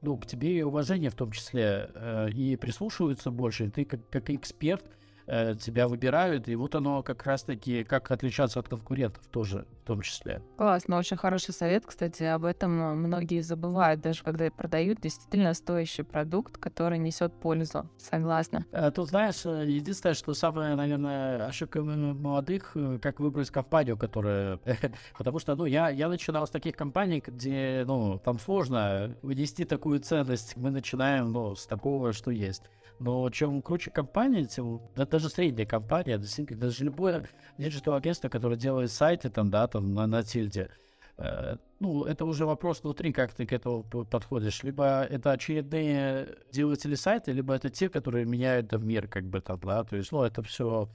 ну, 0.01 0.17
к 0.17 0.25
тебе 0.25 0.59
и 0.59 0.63
уважение 0.63 1.09
в 1.09 1.15
том 1.15 1.31
числе, 1.31 1.89
э, 1.93 2.29
и 2.31 2.55
прислушиваются 2.57 3.31
больше, 3.31 3.65
и 3.65 3.69
ты 3.69 3.85
как, 3.85 4.07
как 4.09 4.29
эксперт 4.29 4.85
э, 5.27 5.55
тебя 5.55 5.87
выбирают, 5.87 6.47
и 6.47 6.55
вот 6.55 6.75
оно 6.75 7.03
как 7.03 7.25
раз-таки, 7.25 7.83
как 7.83 8.11
отличаться 8.11 8.59
от 8.59 8.69
конкурентов 8.69 9.25
тоже 9.27 9.65
в 9.83 9.87
том 9.87 10.01
числе. 10.01 10.41
Классно, 10.57 10.97
очень 10.97 11.17
хороший 11.17 11.53
совет, 11.53 11.85
кстати, 11.85 12.23
об 12.23 12.43
этом 12.43 12.71
многие 12.97 13.41
забывают, 13.41 14.01
даже 14.01 14.23
когда 14.23 14.49
продают 14.49 14.99
действительно 14.99 15.53
стоящий 15.53 16.03
продукт, 16.03 16.57
который 16.57 16.97
несет 16.97 17.33
пользу. 17.33 17.89
Согласна. 17.97 18.65
А, 18.71 18.89
тут, 18.89 19.09
знаешь, 19.09 19.45
единственное, 19.45 20.15
что 20.15 20.33
самое, 20.33 20.75
наверное, 20.75 21.45
ошибка 21.45 21.83
молодых, 21.83 22.71
э, 22.75 22.97
как 23.01 23.19
выбрать 23.19 23.51
компанию, 23.51 23.97
которая... 23.97 24.59
Потому 25.17 25.39
что, 25.39 25.55
ну, 25.55 25.65
я, 25.65 25.89
я 25.89 26.09
начинал 26.09 26.47
с 26.47 26.49
таких 26.49 26.75
компаний, 26.75 27.21
где, 27.25 27.83
ну, 27.85 28.19
там 28.19 28.39
сложно 28.39 29.15
вынести 29.21 29.65
такую 29.65 29.99
ценность. 29.99 30.57
Мы 30.57 30.71
начинаем, 30.71 31.31
ну, 31.31 31.55
с 31.55 31.67
такого, 31.67 32.13
что 32.13 32.31
есть. 32.31 32.63
Но 32.99 33.29
чем 33.29 33.61
круче 33.61 33.91
компания, 33.91 34.45
тем 34.45 34.81
да, 34.95 35.05
даже 35.05 35.29
средняя 35.29 35.67
компания, 35.67 36.17
даже 36.17 36.83
любое 36.83 37.27
digital 37.57 37.95
агентство, 37.95 38.29
которое 38.29 38.55
делает 38.55 38.91
сайты 38.91 39.29
там, 39.29 39.49
да, 39.49 39.67
там 39.67 39.93
на, 39.93 40.07
на 40.07 40.23
тильде, 40.23 40.69
э, 41.17 41.57
ну, 41.79 42.05
это 42.05 42.25
уже 42.25 42.45
вопрос 42.45 42.83
внутри, 42.83 43.11
как 43.11 43.33
ты 43.33 43.45
к 43.45 43.53
этому 43.53 43.83
подходишь. 43.83 44.63
Либо 44.63 45.03
это 45.03 45.31
очередные 45.31 46.37
делатели 46.51 46.95
сайта, 46.95 47.31
либо 47.31 47.53
это 47.53 47.69
те, 47.69 47.89
которые 47.89 48.25
меняют 48.25 48.69
там, 48.69 48.87
мир, 48.87 49.07
как 49.07 49.25
бы 49.25 49.41
там, 49.41 49.59
да, 49.59 49.83
то 49.83 49.97
есть, 49.97 50.11
ну, 50.11 50.23
это 50.23 50.41
все 50.41 50.89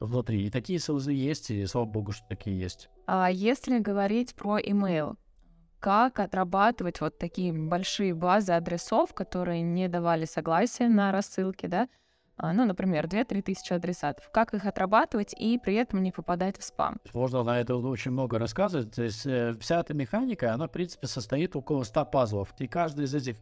внутри. 0.00 0.46
И 0.46 0.50
такие 0.50 0.78
sales 0.78 1.06
ы 1.06 1.12
есть, 1.12 1.50
и 1.50 1.66
слава 1.66 1.86
богу, 1.86 2.12
что 2.12 2.26
такие 2.28 2.58
есть. 2.58 2.88
А 3.06 3.30
если 3.30 3.78
говорить 3.78 4.34
про 4.34 4.58
email, 4.58 5.16
как 5.82 6.20
отрабатывать 6.20 7.00
вот 7.00 7.18
такие 7.18 7.52
большие 7.52 8.14
базы 8.14 8.52
адресов, 8.52 9.12
которые 9.14 9.62
не 9.62 9.88
давали 9.88 10.26
согласия 10.26 10.88
на 10.88 11.10
рассылки, 11.10 11.66
да, 11.66 11.88
а, 12.36 12.52
ну, 12.52 12.64
например, 12.64 13.06
2-3 13.06 13.42
тысячи 13.42 13.72
адресатов. 13.72 14.30
Как 14.30 14.54
их 14.54 14.64
отрабатывать 14.64 15.34
и 15.36 15.58
при 15.58 15.74
этом 15.74 16.02
не 16.02 16.12
попадать 16.12 16.56
в 16.56 16.62
спам? 16.62 16.98
Можно 17.12 17.42
на 17.42 17.60
это 17.60 17.74
очень 17.76 18.12
много 18.12 18.38
рассказывать. 18.38 18.94
То 18.94 19.02
есть 19.02 19.26
э, 19.26 19.54
вся 19.60 19.80
эта 19.80 19.92
механика, 19.92 20.54
она, 20.54 20.68
в 20.68 20.70
принципе, 20.70 21.08
состоит 21.08 21.56
около 21.56 21.82
100 21.82 22.04
пазлов. 22.06 22.54
И 22.58 22.68
каждый 22.68 23.04
из 23.06 23.14
этих 23.14 23.36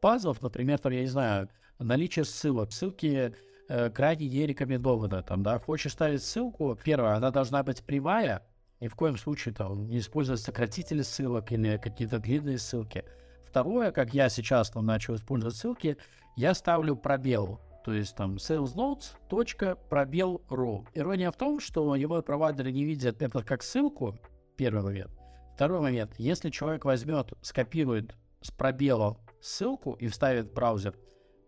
пазлов, 0.00 0.40
например, 0.42 0.78
там, 0.78 0.92
я 0.92 1.02
не 1.02 1.06
знаю, 1.06 1.50
наличие 1.78 2.24
ссылок, 2.24 2.72
ссылки 2.72 3.34
э, 3.68 3.90
крайне 3.90 4.28
не 4.28 4.46
рекомендовано. 4.46 5.22
Там, 5.22 5.42
да, 5.42 5.58
хочешь 5.58 5.92
ставить 5.92 6.22
ссылку, 6.22 6.76
первое, 6.82 7.14
она 7.16 7.30
должна 7.30 7.62
быть 7.62 7.84
прямая, 7.84 8.42
ни 8.82 8.88
в 8.88 8.96
коем 8.96 9.16
случае 9.16 9.54
там 9.54 9.86
не 9.86 9.98
использовать 9.98 10.40
сократители 10.40 11.02
ссылок 11.02 11.52
или 11.52 11.76
какие-то 11.76 12.18
длинные 12.18 12.58
ссылки. 12.58 13.04
Второе, 13.46 13.92
как 13.92 14.12
я 14.12 14.28
сейчас 14.28 14.70
там 14.70 14.84
начал 14.86 15.14
использовать 15.14 15.54
ссылки, 15.54 15.96
я 16.34 16.52
ставлю 16.52 16.96
пробел. 16.96 17.60
То 17.84 17.92
есть 17.92 18.16
там 18.16 18.36
salesnotes. 18.36 19.14
пробел 19.88 20.42
ru. 20.50 20.84
Ирония 20.94 21.30
в 21.30 21.36
том, 21.36 21.60
что 21.60 21.94
его 21.94 22.20
провайдеры 22.22 22.72
не 22.72 22.84
видят 22.84 23.22
это 23.22 23.44
как 23.44 23.62
ссылку, 23.62 24.18
первый 24.56 24.82
момент. 24.82 25.12
Второй 25.54 25.80
момент, 25.80 26.14
если 26.18 26.50
человек 26.50 26.84
возьмет, 26.84 27.34
скопирует 27.40 28.16
с 28.40 28.50
пробела 28.50 29.16
ссылку 29.40 29.92
и 29.92 30.08
вставит 30.08 30.50
в 30.50 30.54
браузер, 30.54 30.96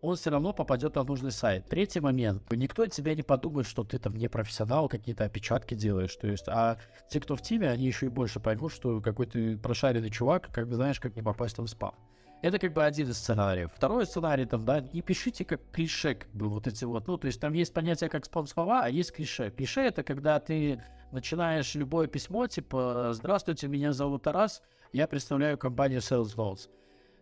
он 0.05 0.15
все 0.15 0.29
равно 0.29 0.53
попадет 0.53 0.95
на 0.95 1.03
нужный 1.03 1.31
сайт. 1.31 1.67
Третий 1.67 1.99
момент. 1.99 2.43
Никто 2.51 2.83
от 2.83 2.91
тебя 2.91 3.15
не 3.15 3.23
подумает, 3.23 3.67
что 3.67 3.83
ты 3.83 3.97
там 3.97 4.15
не 4.15 4.27
профессионал, 4.27 4.87
какие-то 4.87 5.25
опечатки 5.25 5.73
делаешь. 5.73 6.15
То 6.15 6.27
есть, 6.27 6.47
а 6.47 6.77
те, 7.09 7.19
кто 7.19 7.35
в 7.35 7.41
теме, 7.41 7.69
они 7.69 7.87
еще 7.87 8.05
и 8.05 8.09
больше 8.09 8.39
поймут, 8.39 8.71
что 8.71 9.01
какой 9.01 9.25
то 9.25 9.57
прошаренный 9.61 10.11
чувак, 10.11 10.49
как 10.53 10.67
бы 10.67 10.75
знаешь, 10.75 10.99
как 10.99 11.15
не 11.15 11.21
попасть 11.21 11.57
в 11.57 11.67
спам. 11.67 11.95
Это 12.41 12.59
как 12.59 12.73
бы 12.73 12.83
один 12.83 13.09
из 13.09 13.17
сценариев. 13.17 13.71
Второй 13.75 14.05
сценарий, 14.05 14.45
там, 14.45 14.65
да, 14.65 14.81
не 14.81 15.01
пишите 15.01 15.45
как 15.45 15.61
клише, 15.71 16.13
как 16.15 16.31
бы 16.31 16.47
вот 16.47 16.67
эти 16.67 16.85
вот, 16.85 17.07
ну, 17.07 17.17
то 17.17 17.25
есть 17.25 17.41
там 17.41 17.53
есть 17.53 17.73
понятие 17.73 18.09
как 18.09 18.25
спам-слова, 18.25 18.81
а 18.83 18.89
есть 18.89 19.13
клише. 19.13 19.49
Клише 19.49 19.81
это 19.81 20.03
когда 20.03 20.39
ты 20.39 20.83
начинаешь 21.11 21.73
любое 21.73 22.07
письмо, 22.07 22.45
типа, 22.45 23.11
здравствуйте, 23.13 23.67
меня 23.67 23.93
зовут 23.93 24.23
Тарас, 24.23 24.61
я 24.93 25.07
представляю 25.07 25.57
компанию 25.57 26.01
Sales 26.01 26.35
Notes. 26.35 26.69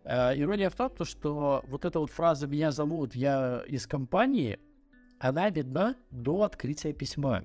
Э, 0.04 0.38
ирония 0.38 0.70
в 0.70 0.74
том, 0.74 0.90
что 1.02 1.64
вот 1.68 1.84
эта 1.84 1.98
вот 1.98 2.10
фраза 2.10 2.46
«меня 2.46 2.70
зовут, 2.70 3.14
я 3.14 3.62
из 3.66 3.86
компании», 3.86 4.58
она 5.18 5.48
видна 5.50 5.96
до 6.10 6.42
открытия 6.42 6.92
письма. 6.92 7.44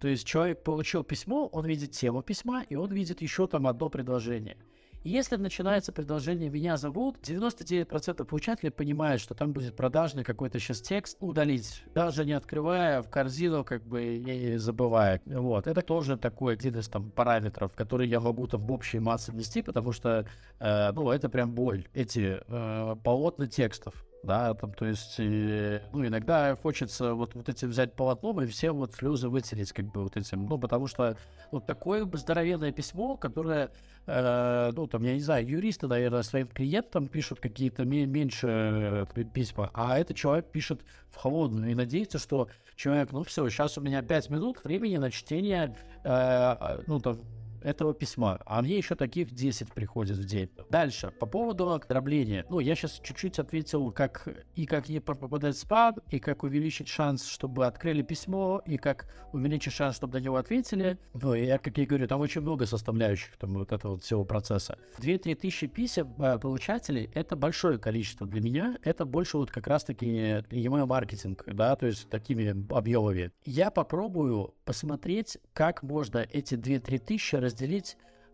То 0.00 0.08
есть 0.08 0.26
человек 0.26 0.62
получил 0.62 1.02
письмо, 1.02 1.46
он 1.46 1.66
видит 1.66 1.92
тему 1.92 2.22
письма, 2.22 2.62
и 2.68 2.76
он 2.76 2.92
видит 2.92 3.22
еще 3.22 3.46
там 3.46 3.66
одно 3.66 3.88
предложение– 3.88 4.56
если 5.08 5.36
начинается 5.36 5.92
предложение 5.92 6.48
«меня 6.48 6.76
зовут», 6.76 7.16
99% 7.22 8.24
получателей 8.24 8.70
понимают, 8.70 9.20
что 9.20 9.34
там 9.34 9.52
будет 9.52 9.76
продажный 9.76 10.24
какой-то 10.24 10.58
сейчас 10.58 10.80
текст, 10.80 11.16
удалить, 11.20 11.82
даже 11.94 12.24
не 12.24 12.32
открывая 12.32 13.02
в 13.02 13.10
корзину, 13.10 13.64
как 13.64 13.84
бы 13.84 14.18
не 14.18 14.58
забывая. 14.58 15.20
Вот, 15.26 15.66
это 15.66 15.82
тоже 15.82 16.16
такой 16.16 16.54
один 16.54 16.78
из 16.78 16.88
там 16.88 17.10
параметров, 17.10 17.72
который 17.74 18.08
я 18.08 18.20
могу 18.20 18.46
там 18.46 18.66
в 18.66 18.72
общей 18.72 18.98
массе 18.98 19.32
внести, 19.32 19.62
потому 19.62 19.92
что, 19.92 20.26
э, 20.60 20.92
ну, 20.92 21.10
это 21.10 21.28
прям 21.28 21.52
боль, 21.52 21.86
эти 21.92 22.40
э, 22.46 22.96
полотна 23.02 23.46
текстов 23.46 24.05
да, 24.26 24.52
там, 24.54 24.72
то 24.74 24.84
есть, 24.84 25.14
и, 25.18 25.80
ну, 25.92 26.06
иногда 26.06 26.56
хочется 26.56 27.14
вот, 27.14 27.34
вот 27.34 27.48
эти 27.48 27.64
взять 27.64 27.94
полотном 27.94 28.42
и 28.42 28.46
все 28.46 28.72
вот 28.72 28.94
слезы 28.94 29.28
вытереть, 29.28 29.72
как 29.72 29.86
бы, 29.86 30.02
вот 30.02 30.16
этим, 30.16 30.46
ну, 30.46 30.58
потому 30.58 30.86
что 30.86 31.16
вот 31.50 31.66
такое 31.66 32.06
здоровенное 32.12 32.72
письмо, 32.72 33.16
которое, 33.16 33.70
э, 34.06 34.72
ну, 34.74 34.86
там, 34.86 35.02
я 35.04 35.14
не 35.14 35.20
знаю, 35.20 35.46
юристы, 35.46 35.86
наверное, 35.86 36.22
своим 36.22 36.48
клиентам 36.48 37.06
пишут 37.06 37.40
какие-то 37.40 37.84
меньше 37.84 39.06
э, 39.16 39.24
письма, 39.32 39.70
а 39.72 39.98
этот 39.98 40.16
человек 40.16 40.50
пишет 40.50 40.82
в 41.10 41.16
холодную. 41.16 41.70
И 41.70 41.74
надеется, 41.74 42.18
что 42.18 42.48
человек, 42.74 43.12
ну, 43.12 43.22
все, 43.22 43.48
сейчас 43.48 43.78
у 43.78 43.80
меня 43.80 44.02
5 44.02 44.30
минут 44.30 44.64
времени 44.64 44.96
на 44.96 45.10
чтение, 45.10 45.74
э, 46.04 46.82
ну, 46.86 47.00
там, 47.00 47.18
этого 47.66 47.92
письма, 47.92 48.38
а 48.46 48.62
мне 48.62 48.76
еще 48.76 48.94
таких 48.94 49.32
10 49.32 49.72
приходит 49.72 50.16
в 50.16 50.24
день. 50.24 50.48
Дальше, 50.70 51.12
по 51.18 51.26
поводу 51.26 51.66
дробления. 51.88 52.46
Ну, 52.48 52.60
я 52.60 52.76
сейчас 52.76 53.00
чуть-чуть 53.02 53.38
ответил, 53.40 53.90
как 53.90 54.28
и 54.54 54.66
как 54.66 54.88
не 54.88 55.00
попадать 55.00 55.56
в 55.56 55.58
спам, 55.58 55.96
и 56.10 56.20
как 56.20 56.44
увеличить 56.44 56.88
шанс, 56.88 57.26
чтобы 57.26 57.66
открыли 57.66 58.02
письмо, 58.02 58.62
и 58.66 58.76
как 58.76 59.06
увеличить 59.32 59.72
шанс, 59.72 59.96
чтобы 59.96 60.20
на 60.20 60.22
него 60.22 60.36
ответили. 60.36 60.98
Ну, 61.14 61.34
и 61.34 61.44
я, 61.46 61.58
как 61.58 61.76
я 61.76 61.86
говорю, 61.86 62.06
там 62.06 62.20
очень 62.20 62.40
много 62.40 62.66
составляющих 62.66 63.36
там 63.36 63.54
вот 63.54 63.72
этого 63.72 63.92
вот 63.92 64.02
всего 64.04 64.24
процесса. 64.24 64.78
2-3 64.98 65.34
тысячи 65.34 65.66
писем 65.66 66.14
э, 66.18 66.38
получателей— 66.38 67.10
это 67.14 67.34
большое 67.34 67.78
количество 67.78 68.26
для 68.26 68.40
меня. 68.40 68.78
Это 68.84 69.04
больше 69.04 69.38
вот 69.38 69.50
как 69.50 69.66
раз-таки 69.66 70.06
email 70.06 70.86
маркетинг, 70.86 71.42
да, 71.46 71.74
то 71.74 71.86
есть 71.86 72.08
такими 72.08 72.64
объемами. 72.72 73.32
Я 73.44 73.70
попробую 73.70 74.54
посмотреть, 74.64 75.38
как 75.52 75.82
можно 75.82 76.18
эти 76.18 76.54
2-3 76.54 76.98
тысячи 76.98 77.34
разделить 77.34 77.55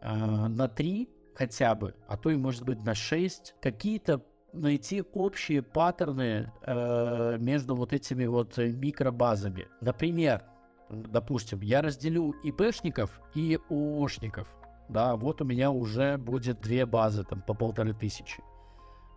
э, 0.00 0.14
на 0.48 0.68
3 0.68 1.08
хотя 1.34 1.74
бы, 1.74 1.94
а 2.08 2.16
то 2.16 2.30
и 2.30 2.36
может 2.36 2.64
быть 2.64 2.84
на 2.84 2.94
6, 2.94 3.54
какие-то 3.60 4.22
найти 4.52 5.02
общие 5.14 5.62
паттерны 5.62 6.52
э, 6.62 7.36
между 7.38 7.74
вот 7.74 7.92
этими 7.92 8.26
вот 8.26 8.58
микробазами. 8.58 9.66
Например, 9.80 10.44
допустим, 10.90 11.60
я 11.60 11.82
разделю 11.82 12.32
ИПшников 12.44 13.20
и 13.34 13.58
ООшников. 13.70 14.48
Да, 14.88 15.16
вот 15.16 15.40
у 15.40 15.44
меня 15.44 15.70
уже 15.70 16.18
будет 16.18 16.60
две 16.60 16.84
базы, 16.84 17.24
там, 17.24 17.40
по 17.40 17.54
полторы 17.54 17.94
тысячи. 17.94 18.42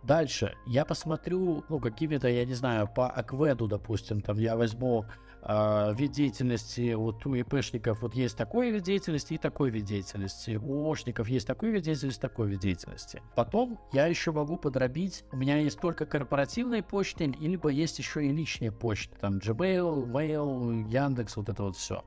Дальше 0.02 0.54
я 0.66 0.84
посмотрю, 0.84 1.64
ну, 1.68 1.80
какими-то, 1.80 2.28
я 2.28 2.44
не 2.44 2.54
знаю, 2.54 2.88
по 2.88 3.08
акведу, 3.08 3.66
допустим, 3.66 4.20
там 4.20 4.38
я 4.38 4.56
возьму 4.56 5.04
э, 5.46 5.94
вид 5.94 6.12
деятельности, 6.12 6.94
вот 6.94 7.24
у 7.26 7.34
ИПшников 7.34 8.02
вот 8.02 8.14
есть 8.14 8.36
такой 8.36 8.70
вид 8.70 8.82
деятельности 8.82 9.34
и 9.34 9.38
такой 9.38 9.70
вид 9.70 9.84
деятельности, 9.84 10.58
у 10.62 10.90
Ошников 10.90 11.28
есть 11.28 11.46
такой 11.46 11.70
вид 11.70 11.82
деятельности, 11.82 12.20
такой 12.20 12.48
вид 12.48 12.60
деятельности. 12.60 13.22
Потом 13.34 13.78
я 13.92 14.06
еще 14.06 14.32
могу 14.32 14.56
подробить, 14.56 15.24
у 15.32 15.36
меня 15.36 15.58
есть 15.58 15.80
только 15.80 16.06
корпоративные 16.06 16.82
почты, 16.82 17.26
либо 17.26 17.70
есть 17.70 17.98
еще 17.98 18.26
и 18.26 18.30
личные 18.30 18.72
почты, 18.72 19.16
там 19.20 19.38
Gmail, 19.38 20.06
Mail, 20.06 20.88
Яндекс, 20.88 21.36
вот 21.36 21.48
это 21.48 21.62
вот 21.62 21.76
все 21.76 22.04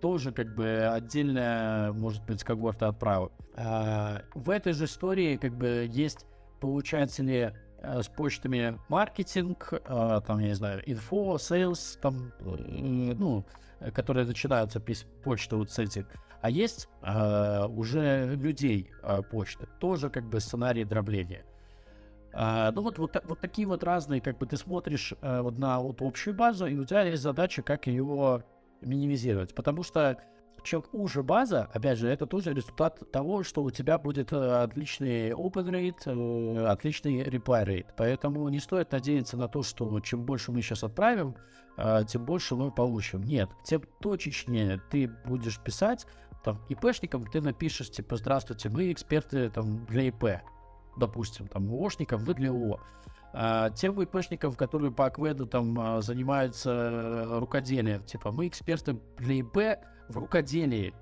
тоже 0.00 0.32
как 0.32 0.54
бы 0.56 0.88
отдельная, 0.92 1.92
может 1.92 2.26
быть, 2.26 2.42
когорта 2.42 2.88
отправок. 2.88 3.32
А, 3.54 4.22
в 4.34 4.50
этой 4.50 4.72
же 4.72 4.86
истории 4.86 5.36
как 5.36 5.56
бы 5.56 5.88
есть 5.88 6.26
получатели 6.60 7.54
э, 7.54 7.61
с 7.82 8.08
почтами 8.08 8.78
маркетинг, 8.88 9.72
э, 9.72 10.20
там, 10.26 10.38
я 10.38 10.48
не 10.48 10.54
знаю, 10.54 10.82
info, 10.86 11.38
sales, 11.38 11.98
там, 12.00 12.32
э, 12.40 13.14
ну, 13.14 13.44
которые 13.94 14.26
начинаются 14.26 14.80
почта 15.24 15.56
вот 15.56 15.70
с 15.70 15.78
этих. 15.78 16.06
А 16.40 16.50
есть 16.50 16.88
э, 17.02 17.66
уже 17.66 18.34
людей 18.36 18.90
э, 19.02 19.22
почты, 19.22 19.66
тоже 19.78 20.10
как 20.10 20.24
бы 20.24 20.40
сценарий 20.40 20.84
дробления. 20.84 21.44
А, 22.34 22.72
ну 22.72 22.82
вот, 22.82 22.98
вот, 22.98 23.16
вот 23.24 23.40
такие 23.40 23.68
вот 23.68 23.84
разные, 23.84 24.20
как 24.20 24.38
бы 24.38 24.46
ты 24.46 24.56
смотришь 24.56 25.12
а, 25.20 25.42
вот 25.42 25.58
на 25.58 25.80
вот 25.80 26.00
общую 26.00 26.34
базу, 26.34 26.66
и 26.66 26.76
у 26.76 26.84
тебя 26.84 27.02
есть 27.02 27.22
задача, 27.22 27.62
как 27.62 27.86
ее 27.86 28.42
минимизировать. 28.80 29.54
Потому 29.54 29.82
что 29.82 30.18
чем 30.62 30.84
уже 30.92 31.22
база, 31.22 31.68
опять 31.72 31.98
же, 31.98 32.08
это 32.08 32.26
тоже 32.26 32.52
результат 32.52 33.10
того, 33.10 33.42
что 33.42 33.62
у 33.62 33.70
тебя 33.70 33.98
будет 33.98 34.32
э, 34.32 34.62
отличный 34.62 35.30
open 35.30 35.70
rate, 35.70 36.02
э, 36.06 36.66
отличный 36.66 37.22
reply 37.22 37.64
rate. 37.66 37.86
Поэтому 37.96 38.48
не 38.48 38.60
стоит 38.60 38.92
надеяться 38.92 39.36
на 39.36 39.48
то, 39.48 39.62
что 39.62 40.00
чем 40.00 40.24
больше 40.24 40.52
мы 40.52 40.62
сейчас 40.62 40.84
отправим, 40.84 41.36
э, 41.76 42.02
тем 42.06 42.24
больше 42.24 42.54
мы 42.54 42.70
получим. 42.70 43.22
Нет, 43.22 43.50
тем 43.64 43.82
точечнее 44.00 44.80
ты 44.90 45.08
будешь 45.24 45.58
писать, 45.58 46.06
там, 46.44 46.60
ИПшникам 46.68 47.24
ты 47.26 47.40
напишешь, 47.40 47.90
типа, 47.90 48.16
здравствуйте, 48.16 48.68
мы 48.68 48.92
эксперты 48.92 49.48
там, 49.50 49.86
для 49.86 50.08
ИП, 50.08 50.42
допустим, 50.96 51.46
там, 51.46 51.70
ООшникам 51.70 52.20
вы 52.24 52.34
для 52.34 52.50
ООО. 52.50 52.80
А, 53.34 53.70
тем 53.70 54.00
ИПшникам, 54.00 54.54
которые 54.54 54.92
по 54.92 55.06
акведу 55.06 55.46
там 55.46 56.02
занимаются 56.02 57.24
рукоделием, 57.38 58.04
типа, 58.04 58.30
мы 58.30 58.48
эксперты 58.48 58.98
для 59.18 59.36
ИП, 59.36 59.78
в 60.08 60.18
рукоделии, 60.18 60.94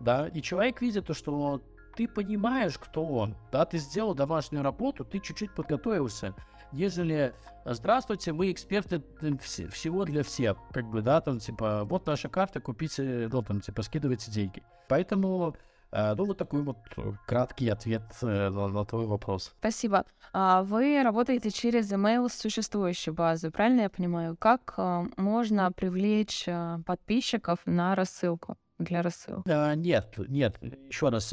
да, 0.00 0.28
и 0.28 0.42
человек 0.42 0.80
видит 0.80 1.06
то, 1.06 1.14
что 1.14 1.62
ты 1.96 2.06
понимаешь, 2.06 2.78
кто 2.78 3.04
он, 3.04 3.36
да, 3.50 3.64
ты 3.64 3.78
сделал 3.78 4.14
домашнюю 4.14 4.62
работу, 4.62 5.04
ты 5.04 5.18
чуть-чуть 5.18 5.54
подготовился, 5.54 6.34
нежели 6.72 7.34
«Здравствуйте, 7.64 8.32
мы 8.32 8.50
эксперты 8.52 9.02
вс- 9.20 9.68
всего 9.68 10.04
для 10.04 10.22
всех», 10.22 10.58
как 10.72 10.84
бы, 10.86 11.00
да, 11.00 11.20
там, 11.20 11.38
типа, 11.38 11.84
вот 11.84 12.06
наша 12.06 12.28
карта, 12.28 12.60
купите, 12.60 13.28
ну, 13.32 13.42
там, 13.42 13.60
типа, 13.60 13.82
скидывайте 13.82 14.30
деньги. 14.30 14.62
Поэтому 14.88 15.54
э, 15.54 15.58
ну, 15.92 16.24
вот 16.24 16.38
такой 16.38 16.62
вот 16.62 16.78
краткий 17.26 17.68
ответ 17.68 18.02
э, 18.22 18.50
на, 18.50 18.68
на 18.68 18.84
твой 18.84 19.06
вопрос. 19.06 19.52
Спасибо. 19.58 20.04
А 20.32 20.62
вы 20.62 21.02
работаете 21.02 21.50
через 21.50 21.92
email 21.92 22.28
существующей 22.28 23.10
базы, 23.10 23.50
правильно 23.50 23.82
я 23.82 23.90
понимаю? 23.90 24.36
Как 24.36 24.74
э, 24.76 25.04
можно 25.16 25.72
привлечь 25.72 26.46
подписчиков 26.84 27.60
на 27.66 27.94
рассылку? 27.94 28.56
для 28.78 29.02
рассылки? 29.02 29.48
Нет, 29.76 30.14
нет, 30.28 30.58
еще 30.60 31.08
раз, 31.08 31.32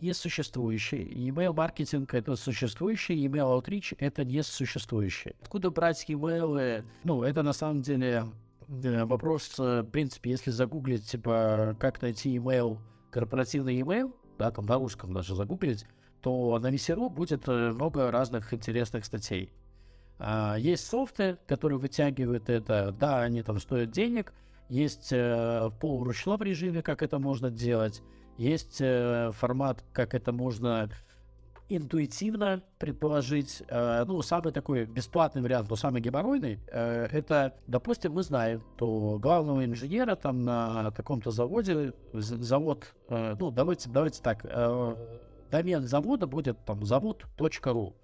не 0.00 0.12
существующий. 0.12 1.02
Email 1.02 1.52
маркетинг 1.52 2.14
это 2.14 2.36
существующий, 2.36 3.26
email 3.26 3.60
outreach 3.60 3.96
это 3.98 4.24
не 4.24 4.42
существующий. 4.42 5.34
Откуда 5.42 5.70
брать 5.70 6.04
email? 6.08 6.84
Ну, 7.04 7.22
это 7.22 7.42
на 7.42 7.52
самом 7.52 7.82
деле 7.82 8.24
вопрос, 8.68 9.58
в 9.58 9.84
принципе, 9.84 10.30
если 10.30 10.50
загуглить, 10.50 11.06
типа, 11.06 11.76
как 11.80 12.02
найти 12.02 12.36
email, 12.36 12.78
корпоративный 13.10 13.80
email, 13.80 14.12
да, 14.38 14.50
там 14.50 14.66
на 14.66 14.76
русском 14.76 15.12
даже 15.12 15.34
загуглить, 15.34 15.86
то 16.22 16.58
на 16.58 16.70
VC.ru 16.70 17.08
будет 17.08 17.46
много 17.46 18.10
разных 18.10 18.52
интересных 18.52 19.04
статей. 19.04 19.52
А, 20.18 20.56
есть 20.56 20.86
софты, 20.86 21.38
которые 21.46 21.78
вытягивают 21.78 22.48
это, 22.48 22.92
да, 22.92 23.22
они 23.22 23.42
там 23.42 23.60
стоят 23.60 23.90
денег, 23.90 24.32
есть 24.68 25.08
э, 25.12 25.70
полуручном 25.80 26.42
режиме, 26.42 26.82
как 26.82 27.02
это 27.02 27.18
можно 27.18 27.50
делать, 27.50 28.02
есть 28.36 28.78
э, 28.80 29.30
формат, 29.32 29.84
как 29.92 30.14
это 30.14 30.32
можно 30.32 30.90
интуитивно 31.68 32.62
предположить. 32.78 33.62
Э, 33.68 34.04
ну, 34.06 34.22
самый 34.22 34.52
такой 34.52 34.86
бесплатный 34.86 35.42
вариант, 35.42 35.68
но 35.70 35.76
самый 35.76 36.00
геморройный, 36.00 36.60
э, 36.68 37.08
это, 37.12 37.54
допустим, 37.66 38.12
мы 38.12 38.22
знаем, 38.22 38.62
то 38.76 39.18
главного 39.18 39.64
инженера 39.64 40.16
там 40.16 40.42
на 40.42 40.90
таком-то 40.92 41.30
заводе, 41.30 41.92
завод, 42.12 42.94
э, 43.08 43.36
ну, 43.38 43.50
давайте, 43.50 43.90
давайте 43.90 44.22
так, 44.22 44.44
э, 44.44 44.96
домен 45.50 45.86
завода 45.86 46.26
будет 46.26 46.64
там 46.64 46.84
завод.ру, 46.84 47.94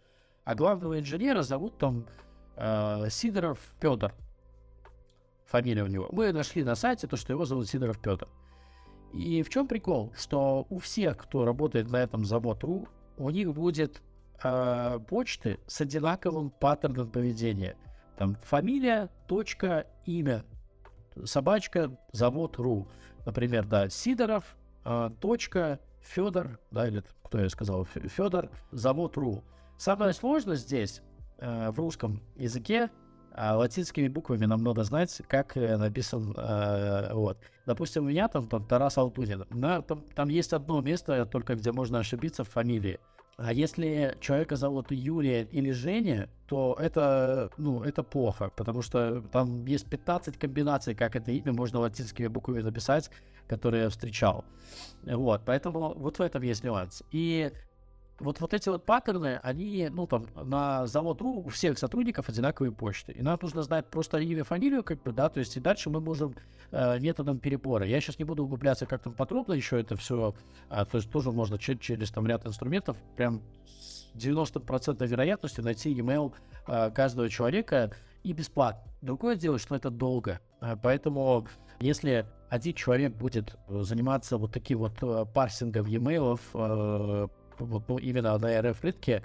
а 0.44 0.55
главного 0.55 0.98
инженера 1.00 1.42
зовут 1.42 1.79
там 1.79 2.07
э, 2.57 3.09
Сидоров 3.11 3.59
Петр. 3.81 4.14
Фамилия 5.46 5.85
у 5.85 5.88
него. 5.88 6.09
Мы 6.11 6.33
нашли 6.33 6.64
на 6.64 6.74
сайте 6.74 7.07
то, 7.07 7.16
что 7.16 7.33
его 7.33 7.44
зовут 7.44 7.68
Сидоров 7.68 8.00
Петр. 8.00 8.29
И 9.12 9.42
в 9.42 9.48
чем 9.48 9.68
прикол? 9.68 10.12
Что 10.16 10.66
у 10.68 10.79
всех, 10.79 11.16
кто 11.18 11.44
работает 11.44 11.88
на 11.90 11.98
этом 11.98 12.24
завод.ру, 12.24 12.88
у 13.16 13.31
них 13.31 13.53
будет 13.53 14.03
э, 14.42 14.98
почты 15.09 15.61
с 15.66 15.81
одинаковым 15.81 16.50
паттерном 16.50 17.11
поведения. 17.11 17.77
Там 18.16 18.37
фамилия, 18.42 19.11
точка, 19.27 19.87
имя, 20.05 20.44
собачка, 21.24 21.96
завод.ру. 22.12 22.88
Например, 23.27 23.66
да, 23.66 23.88
Сидоров, 23.88 24.57
э, 24.85 25.11
точка, 25.20 25.81
Федор, 26.00 26.59
да, 26.70 26.88
или 26.88 27.03
кто 27.22 27.40
я 27.40 27.48
сказал, 27.48 27.85
Федор, 27.85 28.50
завод.ру. 28.70 29.42
Самое 29.77 30.12
сложное 30.12 30.57
здесь 30.57 31.03
э, 31.38 31.70
в 31.70 31.79
русском 31.79 32.22
языке 32.37 32.90
а 33.34 33.56
латинскими 33.56 34.08
буквами 34.08 34.46
нам 34.46 34.62
надо 34.62 34.84
знать, 34.84 35.20
как 35.28 35.56
э, 35.56 35.76
написан, 35.76 36.34
э, 36.36 37.12
вот. 37.12 37.38
Допустим, 37.66 38.04
у 38.04 38.08
меня 38.08 38.28
там, 38.28 38.46
там 38.48 38.64
Тарас 38.64 38.96
Алтунин. 38.96 39.44
На, 39.50 39.82
там, 39.82 40.04
там 40.14 40.28
есть 40.28 40.52
одно 40.52 40.80
место 40.80 41.26
только, 41.26 41.56
где 41.56 41.72
можно 41.72 41.98
ошибиться 41.98 42.44
в 42.44 42.48
фамилии. 42.48 43.00
А 43.36 43.52
если 43.52 44.16
человека 44.20 44.54
зовут 44.54 44.92
Юрия 44.92 45.42
или 45.42 45.72
Женя, 45.72 46.28
то 46.46 46.76
это, 46.78 47.50
ну, 47.56 47.82
это 47.82 48.04
плохо, 48.04 48.50
потому 48.54 48.80
что 48.82 49.22
там 49.32 49.64
есть 49.64 49.86
15 49.90 50.38
комбинаций, 50.38 50.94
как 50.94 51.16
это 51.16 51.32
имя 51.32 51.52
можно 51.52 51.80
латинскими 51.80 52.28
буквами 52.28 52.60
написать, 52.60 53.10
которые 53.48 53.84
я 53.84 53.90
встречал. 53.90 54.44
Вот, 55.02 55.42
поэтому 55.44 55.94
вот 55.94 56.18
в 56.18 56.22
этом 56.22 56.42
есть 56.42 56.62
нюанс. 56.62 57.02
И 57.10 57.50
вот, 58.18 58.40
вот 58.40 58.55
эти 58.55 58.68
вот 58.68 58.85
паттерны, 58.85 59.40
они, 59.42 59.88
ну, 59.90 60.07
там, 60.07 60.27
на 60.35 60.87
завод.ру 60.87 61.44
у 61.44 61.48
всех 61.48 61.79
сотрудников 61.79 62.29
одинаковые 62.29 62.72
почты. 62.72 63.12
И 63.12 63.22
нам 63.22 63.38
нужно 63.40 63.62
знать 63.62 63.90
просто 63.90 64.18
имя, 64.18 64.44
фамилию, 64.44 64.85
как 64.85 65.03
бы, 65.03 65.12
да, 65.12 65.29
то 65.29 65.40
есть 65.40 65.57
и 65.57 65.61
дальше 65.61 65.90
мы 65.90 66.00
можем 66.00 66.35
э, 66.70 66.98
методом 67.00 67.38
перебора. 67.38 67.87
Я 67.87 68.00
сейчас 68.00 68.18
не 68.18 68.24
буду 68.24 68.44
углубляться 68.44 68.87
как-то 68.87 69.11
подробно 69.11 69.55
еще 69.55 69.81
это 69.81 69.96
все, 69.96 70.35
а, 70.68 70.85
то 70.85 70.98
есть 70.98 71.11
тоже 71.11 71.33
можно 71.33 71.59
через, 71.59 71.81
через 71.81 72.11
там 72.11 72.27
ряд 72.27 72.46
инструментов 72.46 72.96
прям 73.16 73.42
с 73.66 74.12
90% 74.14 75.07
вероятностью 75.07 75.64
найти 75.64 75.92
email 75.92 76.33
э, 76.66 76.90
каждого 76.92 77.29
человека 77.29 77.90
и 78.22 78.33
бесплатно. 78.33 78.90
Другое 79.03 79.37
дело, 79.37 79.59
что 79.59 79.74
это 79.74 79.90
долго. 79.90 80.40
Э, 80.61 80.77
поэтому 80.81 81.46
если 81.81 82.27
один 82.48 82.74
человек 82.74 83.14
будет 83.14 83.57
заниматься 83.68 84.38
вот 84.38 84.53
таким 84.53 84.79
вот 84.79 85.03
э, 85.03 85.24
парсингом 85.35 85.87
e-mail, 85.87 86.38
э, 86.55 87.29
вот, 87.58 87.88
ну, 87.88 87.98
именно 87.98 88.38
на 88.38 88.62
РФ 88.62 88.82
рынке, 88.82 89.22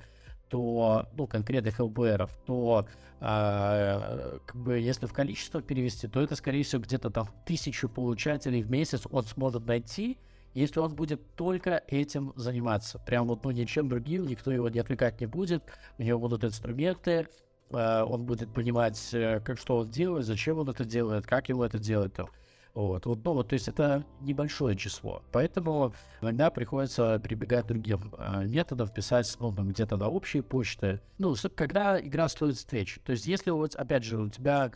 то, 0.50 1.08
ну, 1.14 1.28
конкретных 1.28 1.80
ЛБРов, 1.80 2.32
то 2.46 2.88
а, 3.22 4.40
как 4.46 4.56
бы, 4.56 4.80
если 4.80 5.06
в 5.06 5.14
количество 5.14 5.62
перевести, 5.62 6.08
то 6.08 6.22
это, 6.22 6.36
скорее 6.36 6.64
всего, 6.64 6.82
где-то 6.82 7.10
там 7.10 7.28
тысячу 7.46 7.88
получателей 7.90 8.64
в 8.64 8.72
месяц 8.72 9.04
он 9.12 9.24
сможет 9.24 9.66
найти, 9.66 10.18
если 10.54 10.80
он 10.80 10.96
будет 10.96 11.36
только 11.36 11.84
этим 11.88 12.34
заниматься. 12.36 13.00
Прям 13.00 13.28
вот, 13.28 13.44
ну, 13.44 13.52
ничем 13.52 13.88
другим, 13.88 14.26
никто 14.26 14.52
его 14.52 14.70
не 14.70 14.80
отвлекать 14.80 15.20
не 15.22 15.28
будет, 15.28 15.64
у 15.98 16.04
него 16.04 16.20
будут 16.20 16.44
инструменты, 16.44 17.28
а, 17.72 18.06
он 18.06 18.24
будет 18.24 18.54
понимать, 18.54 18.98
э, 19.14 19.42
как 19.42 19.60
что 19.60 19.78
он 19.78 19.90
делает, 19.90 20.26
зачем 20.26 20.58
он 20.58 20.70
это 20.70 20.86
делает, 20.86 21.28
как 21.28 21.50
ему 21.50 21.64
это 21.64 21.78
делать. 21.78 22.14
Там. 22.14 22.30
Вот, 22.74 23.06
вот, 23.06 23.26
ну, 23.26 23.34
вот, 23.34 23.50
то 23.50 23.54
есть 23.54 23.68
это 23.68 24.06
небольшое 24.22 24.76
число. 24.78 25.24
Поэтому 25.32 25.94
иногда 26.22 26.50
приходится 26.50 27.20
прибегать 27.20 27.66
к 27.66 27.68
другим 27.68 28.14
э, 28.18 28.46
методам, 28.46 28.88
писать 28.90 29.36
ну, 29.40 29.52
где-то 29.52 29.98
на 29.98 30.08
общие 30.08 30.44
почты. 30.44 31.02
Ну, 31.18 31.36
когда 31.56 32.00
игра 32.00 32.30
стоит 32.30 32.56
встреч. 32.56 33.00
То 33.04 33.12
есть 33.12 33.26
если, 33.26 33.50
вот, 33.50 33.76
опять 33.76 34.04
же, 34.04 34.18
у 34.18 34.30
тебя 34.30 34.72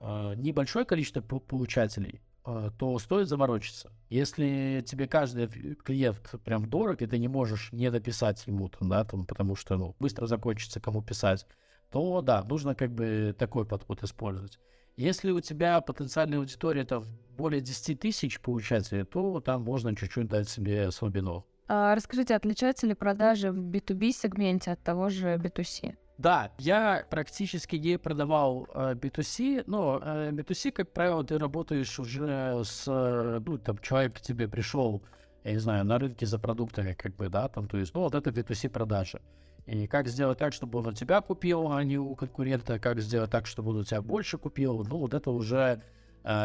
э, 0.00 0.34
небольшое 0.36 0.84
количество 0.84 1.20
получателей, 1.22 2.20
э, 2.44 2.70
то 2.78 2.98
стоит 2.98 3.28
заморочиться. 3.28 3.90
Если 4.10 4.84
тебе 4.86 5.08
каждый 5.08 5.48
клиент 5.76 6.34
прям 6.44 6.68
дорог, 6.68 7.00
и 7.00 7.06
ты 7.06 7.18
не 7.18 7.28
можешь 7.28 7.72
не 7.72 7.90
дописать 7.90 8.46
ему, 8.46 8.68
там, 8.68 8.90
да, 8.90 9.04
там, 9.04 9.24
потому 9.24 9.56
что 9.56 9.78
ну, 9.78 9.96
быстро 9.98 10.26
закончится, 10.26 10.80
кому 10.80 11.02
писать, 11.02 11.46
то 11.90 12.20
да, 12.20 12.42
нужно 12.44 12.74
как 12.74 12.92
бы 12.92 13.34
такой 13.38 13.64
подход 13.64 14.02
использовать. 14.02 14.58
Если 14.96 15.30
у 15.30 15.40
тебя 15.40 15.80
потенциальная 15.80 16.38
аудитория 16.38 16.82
это 16.82 17.02
более 17.36 17.60
10 17.60 17.98
тысяч 17.98 18.40
получателей, 18.40 19.04
то 19.04 19.40
там 19.40 19.62
можно 19.62 19.96
чуть-чуть 19.96 20.28
дать 20.28 20.48
себе 20.48 20.90
слабину. 20.90 21.46
А 21.66 21.94
расскажите, 21.94 22.34
отличаются 22.34 22.86
ли 22.86 22.94
продажи 22.94 23.50
в 23.50 23.58
B2B 23.58 24.12
сегменте 24.12 24.72
от 24.72 24.82
того 24.82 25.08
же 25.08 25.36
B2C? 25.36 25.96
Да, 26.18 26.52
я 26.58 27.06
практически 27.10 27.76
не 27.76 27.98
продавал 27.98 28.68
э, 28.74 28.94
B2C, 28.94 29.64
но 29.66 29.98
э, 30.02 30.30
B2C, 30.30 30.70
как 30.70 30.92
правило, 30.92 31.24
ты 31.24 31.38
работаешь 31.38 31.98
уже 31.98 32.62
с, 32.62 32.86
ну, 32.86 33.58
там, 33.58 33.78
человек 33.78 34.16
к 34.16 34.20
тебе 34.20 34.46
пришел, 34.46 35.02
я 35.42 35.52
не 35.52 35.58
знаю, 35.58 35.84
на 35.84 35.98
рынке 35.98 36.26
за 36.26 36.38
продуктами, 36.38 36.92
как 36.92 37.16
бы, 37.16 37.28
да, 37.28 37.48
там, 37.48 37.66
то 37.66 37.78
есть, 37.78 37.94
ну, 37.94 38.02
вот 38.02 38.14
это 38.14 38.30
B2C 38.30 38.68
продажи. 38.68 39.20
И 39.66 39.86
как 39.86 40.08
сделать 40.08 40.38
так, 40.38 40.52
чтобы 40.52 40.80
он 40.80 40.88
у 40.88 40.92
тебя 40.92 41.20
купил, 41.20 41.70
а 41.70 41.84
не 41.84 41.98
у 41.98 42.14
конкурента, 42.16 42.78
как 42.78 43.00
сделать 43.00 43.30
так, 43.30 43.46
чтобы 43.46 43.70
он 43.70 43.78
у 43.78 43.84
тебя 43.84 44.02
больше 44.02 44.38
купил, 44.38 44.84
ну, 44.84 44.98
вот 44.98 45.14
это 45.14 45.30
уже 45.30 45.82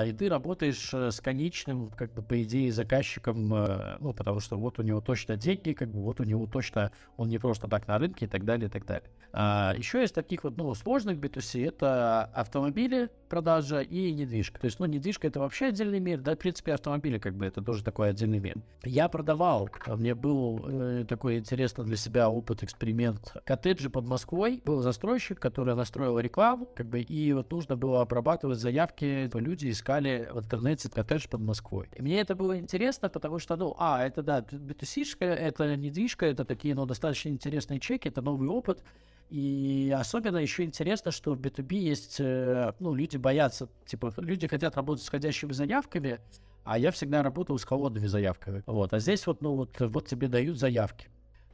и 0.08 0.12
ты 0.12 0.30
работаешь 0.30 0.90
э, 0.94 1.12
с 1.12 1.22
конечным, 1.22 1.92
как 1.92 2.14
бы, 2.14 2.22
по 2.22 2.42
идее, 2.42 2.72
заказчиком, 2.72 3.54
э, 3.54 3.98
ну, 4.00 4.14
потому 4.14 4.40
что 4.40 4.58
вот 4.58 4.80
у 4.80 4.84
него 4.84 5.02
точно 5.02 5.38
деньги, 5.38 5.74
как 5.74 5.90
бы, 5.90 6.02
вот 6.02 6.20
у 6.20 6.24
него 6.24 6.48
точно, 6.48 6.92
он 7.16 7.30
не 7.30 7.38
просто 7.38 7.68
так 7.68 7.88
на 7.88 8.00
рынке 8.00 8.26
и 8.26 8.28
так 8.28 8.44
далее, 8.44 8.68
и 8.68 8.72
так 8.72 8.86
далее. 8.86 9.10
А, 9.34 9.76
еще 9.78 10.04
из 10.04 10.12
таких 10.12 10.44
вот, 10.44 10.58
ну, 10.58 10.74
сложных 10.74 11.18
B2C 11.18 11.68
это 11.68 12.26
автомобили, 12.26 13.10
продажа 13.30 13.82
и 13.82 14.14
недвижка. 14.14 14.60
То 14.60 14.66
есть, 14.66 14.80
ну, 14.80 14.86
недвижка 14.86 15.28
это 15.28 15.40
вообще 15.40 15.68
отдельный 15.68 16.00
мир, 16.00 16.22
да, 16.22 16.34
в 16.34 16.40
принципе, 16.40 16.74
автомобили, 16.74 17.20
как 17.20 17.36
бы, 17.36 17.46
это 17.46 17.62
тоже 17.62 17.84
такой 17.84 18.10
отдельный 18.10 18.40
мир. 18.40 18.56
Я 18.84 19.10
продавал, 19.10 19.70
мне 19.88 20.16
был 20.16 20.66
э, 20.68 21.06
такой 21.08 21.38
интересный 21.38 21.86
для 21.86 21.98
себя 21.98 22.30
опыт, 22.30 22.64
эксперимент. 22.64 23.36
Коттеджи 23.46 23.90
под 23.90 24.06
Москвой, 24.06 24.62
был 24.66 24.82
застройщик, 24.82 25.40
который 25.40 25.76
настроил 25.76 26.18
рекламу, 26.20 26.68
как 26.76 26.88
бы, 26.88 27.02
и 27.02 27.34
вот 27.34 27.52
нужно 27.52 27.76
было 27.76 28.02
обрабатывать 28.02 28.60
заявки, 28.60 29.30
люди 29.38 29.67
искали 29.72 30.30
в 30.32 30.40
интернете 30.40 30.90
коттедж 30.90 31.28
под 31.28 31.42
Москвой. 31.42 31.90
И 31.96 32.02
мне 32.02 32.20
это 32.20 32.36
было 32.36 32.58
интересно, 32.58 33.10
потому 33.10 33.40
что, 33.40 33.56
ну, 33.56 33.76
а, 33.78 34.06
это, 34.06 34.24
да, 34.24 34.40
B2C, 34.40 35.26
это 35.26 35.76
недвижка, 35.76 36.26
это 36.26 36.46
такие, 36.46 36.76
ну, 36.76 36.86
достаточно 36.86 37.30
интересные 37.30 37.80
чеки, 37.80 38.10
это 38.10 38.22
новый 38.22 38.50
опыт. 38.50 38.84
И 39.30 39.94
особенно 39.98 40.38
еще 40.38 40.64
интересно, 40.64 41.12
что 41.12 41.34
в 41.34 41.40
B2B 41.40 41.76
есть, 41.76 42.18
э, 42.20 42.74
ну, 42.80 42.94
люди 42.94 43.18
боятся, 43.18 43.68
типа, 43.86 44.14
люди 44.18 44.48
хотят 44.48 44.76
работать 44.78 45.04
с 45.04 45.08
входящими 45.08 45.52
заявками, 45.52 46.20
а 46.64 46.78
я 46.78 46.92
всегда 46.92 47.24
работал 47.24 47.58
с 47.58 47.66
холодными 47.66 48.08
заявками. 48.08 48.64
Вот, 48.66 48.94
а 48.94 49.00
здесь 49.00 49.28
вот, 49.28 49.42
ну, 49.42 49.56
вот, 49.56 49.80
вот 49.80 50.08
тебе 50.08 50.28
дают 50.28 50.58
заявки. 50.58 51.10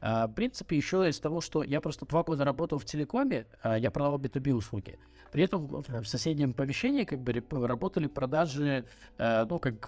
А, 0.06 0.26
в 0.26 0.34
принципе, 0.34 0.76
еще 0.76 1.08
из 1.08 1.18
того, 1.18 1.40
что 1.40 1.62
я 1.62 1.80
просто 1.80 2.04
два 2.04 2.22
года 2.22 2.44
работал 2.44 2.78
в 2.78 2.84
телекоме, 2.84 3.46
а, 3.62 3.78
я 3.78 3.90
продавал 3.90 4.18
B2B 4.18 4.52
услуги. 4.52 4.98
При 5.32 5.44
этом 5.44 5.66
в 5.66 6.04
соседнем 6.04 6.52
помещении 6.52 7.04
как 7.04 7.20
бы 7.20 7.42
работали 7.66 8.06
продажи, 8.06 8.84
а, 9.16 9.46
ну, 9.46 9.58
как 9.58 9.86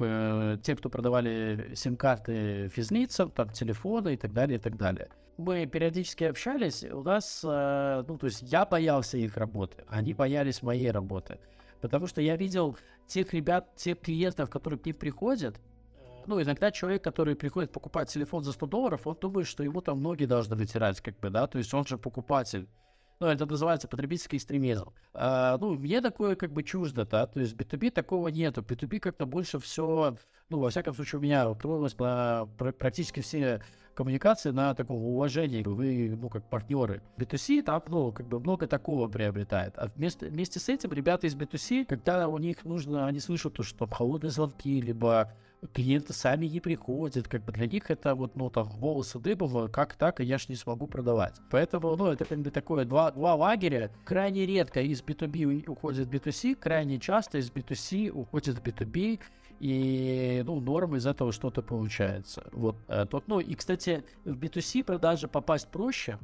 те, 0.62 0.74
кто 0.74 0.88
продавали 0.88 1.72
сим-карты 1.74 2.68
физлицам, 2.68 3.30
там, 3.30 3.50
телефоны 3.50 4.14
и 4.14 4.16
так 4.16 4.32
далее, 4.32 4.56
и 4.56 4.60
так 4.60 4.78
далее. 4.78 5.10
Мы 5.36 5.66
периодически 5.66 6.24
общались, 6.24 6.82
у 6.82 7.02
нас, 7.02 7.42
ну, 7.42 8.16
то 8.18 8.24
есть 8.24 8.40
я 8.40 8.64
боялся 8.64 9.18
их 9.18 9.36
работы, 9.36 9.84
они 9.86 10.14
боялись 10.14 10.62
моей 10.62 10.90
работы. 10.90 11.38
Потому 11.82 12.06
что 12.06 12.22
я 12.22 12.36
видел 12.36 12.78
тех 13.06 13.34
ребят, 13.34 13.76
тех 13.76 14.00
клиентов, 14.00 14.48
которые 14.48 14.80
к 14.80 14.86
ним 14.86 14.94
приходят, 14.94 15.60
ну, 16.26 16.40
иногда 16.40 16.70
человек, 16.70 17.02
который 17.02 17.34
приходит 17.34 17.72
покупать 17.72 18.08
телефон 18.08 18.44
за 18.44 18.52
100 18.52 18.66
долларов, 18.66 19.06
он 19.06 19.16
думает, 19.20 19.46
что 19.46 19.62
ему 19.62 19.80
там 19.80 20.02
ноги 20.02 20.24
должны 20.24 20.56
вытирать, 20.56 21.00
как 21.00 21.18
бы, 21.20 21.30
да, 21.30 21.46
то 21.46 21.58
есть 21.58 21.72
он 21.74 21.86
же 21.86 21.98
покупатель. 21.98 22.68
Ну, 23.18 23.28
это 23.28 23.46
называется 23.46 23.88
потребительский 23.88 24.36
экстремизм. 24.36 24.92
А, 25.14 25.56
ну, 25.58 25.74
мне 25.74 26.02
такое 26.02 26.36
как 26.36 26.52
бы 26.52 26.62
чуждо, 26.62 27.06
да, 27.06 27.26
то 27.26 27.40
есть 27.40 27.54
в 27.54 27.56
B2B 27.56 27.90
такого 27.90 28.28
нету. 28.28 28.62
В 28.62 28.66
B2B 28.66 28.98
как-то 28.98 29.24
больше 29.24 29.58
все, 29.58 30.16
ну, 30.50 30.58
во 30.58 30.68
всяком 30.68 30.94
случае, 30.94 31.20
у 31.20 31.22
меня 31.22 31.48
уперлось 31.48 31.98
на 31.98 32.46
практически 32.58 33.20
все 33.20 33.62
коммуникации 33.94 34.50
на 34.50 34.74
таком 34.74 34.96
уважении, 34.96 35.62
вы, 35.62 36.14
ну, 36.20 36.28
как 36.28 36.44
партнеры. 36.50 37.02
B2C 37.16 37.62
там, 37.62 37.82
ну, 37.88 38.12
как 38.12 38.28
бы 38.28 38.38
много 38.38 38.66
такого 38.66 39.08
приобретает. 39.08 39.72
А 39.78 39.88
вместе, 39.96 40.26
вместе 40.26 40.60
с 40.60 40.68
этим 40.68 40.92
ребята 40.92 41.26
из 41.26 41.34
B2C, 41.34 41.86
когда 41.86 42.28
у 42.28 42.36
них 42.36 42.64
нужно, 42.64 43.06
они 43.06 43.18
слышат, 43.18 43.54
то, 43.54 43.62
что 43.62 43.78
там 43.78 43.90
холодные 43.90 44.30
звонки, 44.30 44.82
либо 44.82 45.32
клиенты 45.72 46.12
сами 46.12 46.46
не 46.46 46.60
приходят, 46.60 47.28
как 47.28 47.44
бы 47.44 47.52
для 47.52 47.66
них 47.66 47.90
это 47.90 48.14
вот, 48.14 48.36
ну, 48.36 48.50
там, 48.50 48.68
волосы 48.68 49.18
дыбом, 49.18 49.70
как 49.70 49.94
так, 49.94 50.20
я 50.20 50.38
ж 50.38 50.48
не 50.48 50.56
смогу 50.56 50.86
продавать. 50.86 51.40
Поэтому, 51.50 51.96
ну, 51.96 52.06
это 52.06 52.24
как 52.24 52.38
бы 52.38 52.50
такое 52.50 52.84
два, 52.84 53.10
два 53.10 53.34
лагеря. 53.34 53.90
Крайне 54.04 54.46
редко 54.46 54.80
из 54.80 55.02
B2B 55.02 55.68
уходит 55.68 56.08
в 56.08 56.10
B2C, 56.10 56.54
крайне 56.54 56.98
часто 56.98 57.38
из 57.38 57.50
B2C 57.50 58.10
уходит 58.10 58.58
в 58.58 58.62
B2B, 58.62 59.20
и, 59.60 60.42
ну, 60.44 60.60
норм 60.60 60.96
из 60.96 61.06
этого 61.06 61.32
что-то 61.32 61.62
получается. 61.62 62.48
Вот. 62.52 62.76
Э, 62.88 63.06
тот, 63.06 63.26
ну, 63.28 63.40
и, 63.40 63.54
кстати, 63.54 64.04
в 64.24 64.36
B2C 64.36 64.84
продажи 64.84 65.28
попасть 65.28 65.68
проще, 65.68 66.18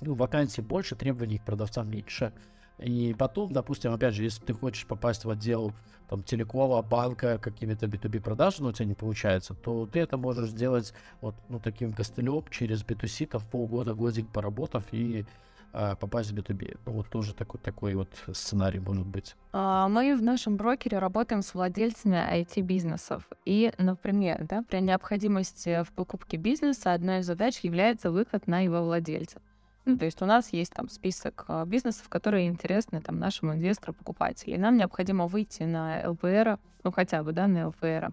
ну, 0.00 0.14
вакансий 0.14 0.62
больше, 0.62 0.96
требований 0.96 1.38
к 1.38 1.44
продавцам 1.44 1.88
меньше. 1.88 2.32
И 2.78 3.14
потом, 3.18 3.52
допустим, 3.52 3.92
опять 3.92 4.14
же, 4.14 4.22
если 4.22 4.44
ты 4.44 4.52
хочешь 4.52 4.86
попасть 4.86 5.24
в 5.24 5.30
отдел 5.30 5.72
там, 6.08 6.22
телекома, 6.22 6.82
банка, 6.82 7.38
какими-то 7.38 7.86
B2B 7.86 8.20
продажи, 8.20 8.62
но 8.62 8.68
у 8.68 8.72
тебя 8.72 8.86
не 8.86 8.94
получается, 8.94 9.54
то 9.54 9.86
ты 9.86 10.00
это 10.00 10.16
можешь 10.16 10.50
сделать 10.50 10.92
вот 11.20 11.34
ну, 11.48 11.58
таким 11.58 11.92
костылем 11.92 12.44
через 12.50 12.84
B2C, 12.84 13.26
там, 13.26 13.42
полгода, 13.50 13.94
годик 13.94 14.28
поработав 14.28 14.84
и 14.92 15.24
а, 15.72 15.94
попасть 15.94 16.30
в 16.30 16.34
B2B. 16.34 16.78
Ну, 16.86 16.92
вот 16.92 17.08
тоже 17.08 17.34
такой, 17.34 17.60
такой 17.60 17.94
вот 17.94 18.08
сценарий 18.32 18.80
может 18.80 19.06
быть. 19.06 19.36
А, 19.52 19.88
мы 19.88 20.16
в 20.16 20.22
нашем 20.22 20.56
брокере 20.56 20.98
работаем 20.98 21.42
с 21.42 21.54
владельцами 21.54 22.16
IT-бизнесов. 22.16 23.28
И, 23.44 23.72
например, 23.78 24.46
да, 24.48 24.62
при 24.62 24.80
необходимости 24.80 25.82
в 25.82 25.92
покупке 25.92 26.36
бизнеса 26.36 26.92
одной 26.92 27.20
из 27.20 27.26
задач 27.26 27.60
является 27.60 28.10
выход 28.10 28.46
на 28.46 28.60
его 28.60 28.82
владельца. 28.82 29.40
Ну, 29.86 29.96
то 29.96 30.04
есть 30.04 30.20
у 30.20 30.26
нас 30.26 30.52
есть 30.52 30.72
там 30.72 30.88
список 30.88 31.44
а, 31.46 31.64
бизнесов, 31.64 32.08
которые 32.08 32.48
интересны 32.48 33.00
там 33.00 33.20
нашему 33.20 33.54
инвестору, 33.54 33.94
покупателю. 33.94 34.54
И 34.54 34.58
нам 34.58 34.76
необходимо 34.76 35.28
выйти 35.28 35.62
на 35.62 36.02
ЛПР, 36.10 36.58
ну 36.82 36.90
хотя 36.90 37.22
бы, 37.22 37.32
да, 37.32 37.46
на 37.46 37.68
ЛПР 37.68 38.12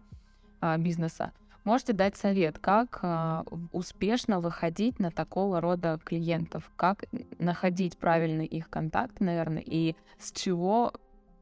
а, 0.61 0.77
бизнеса. 0.77 1.31
Можете 1.63 1.93
дать 1.93 2.15
совет, 2.15 2.59
как 2.59 2.99
а, 3.01 3.43
успешно 3.71 4.39
выходить 4.39 4.99
на 4.99 5.09
такого 5.09 5.61
рода 5.61 5.99
клиентов, 6.03 6.71
как 6.75 7.05
находить 7.39 7.97
правильный 7.97 8.45
их 8.45 8.69
контакт, 8.69 9.19
наверное, 9.19 9.63
и 9.65 9.95
с 10.19 10.31
чего 10.31 10.93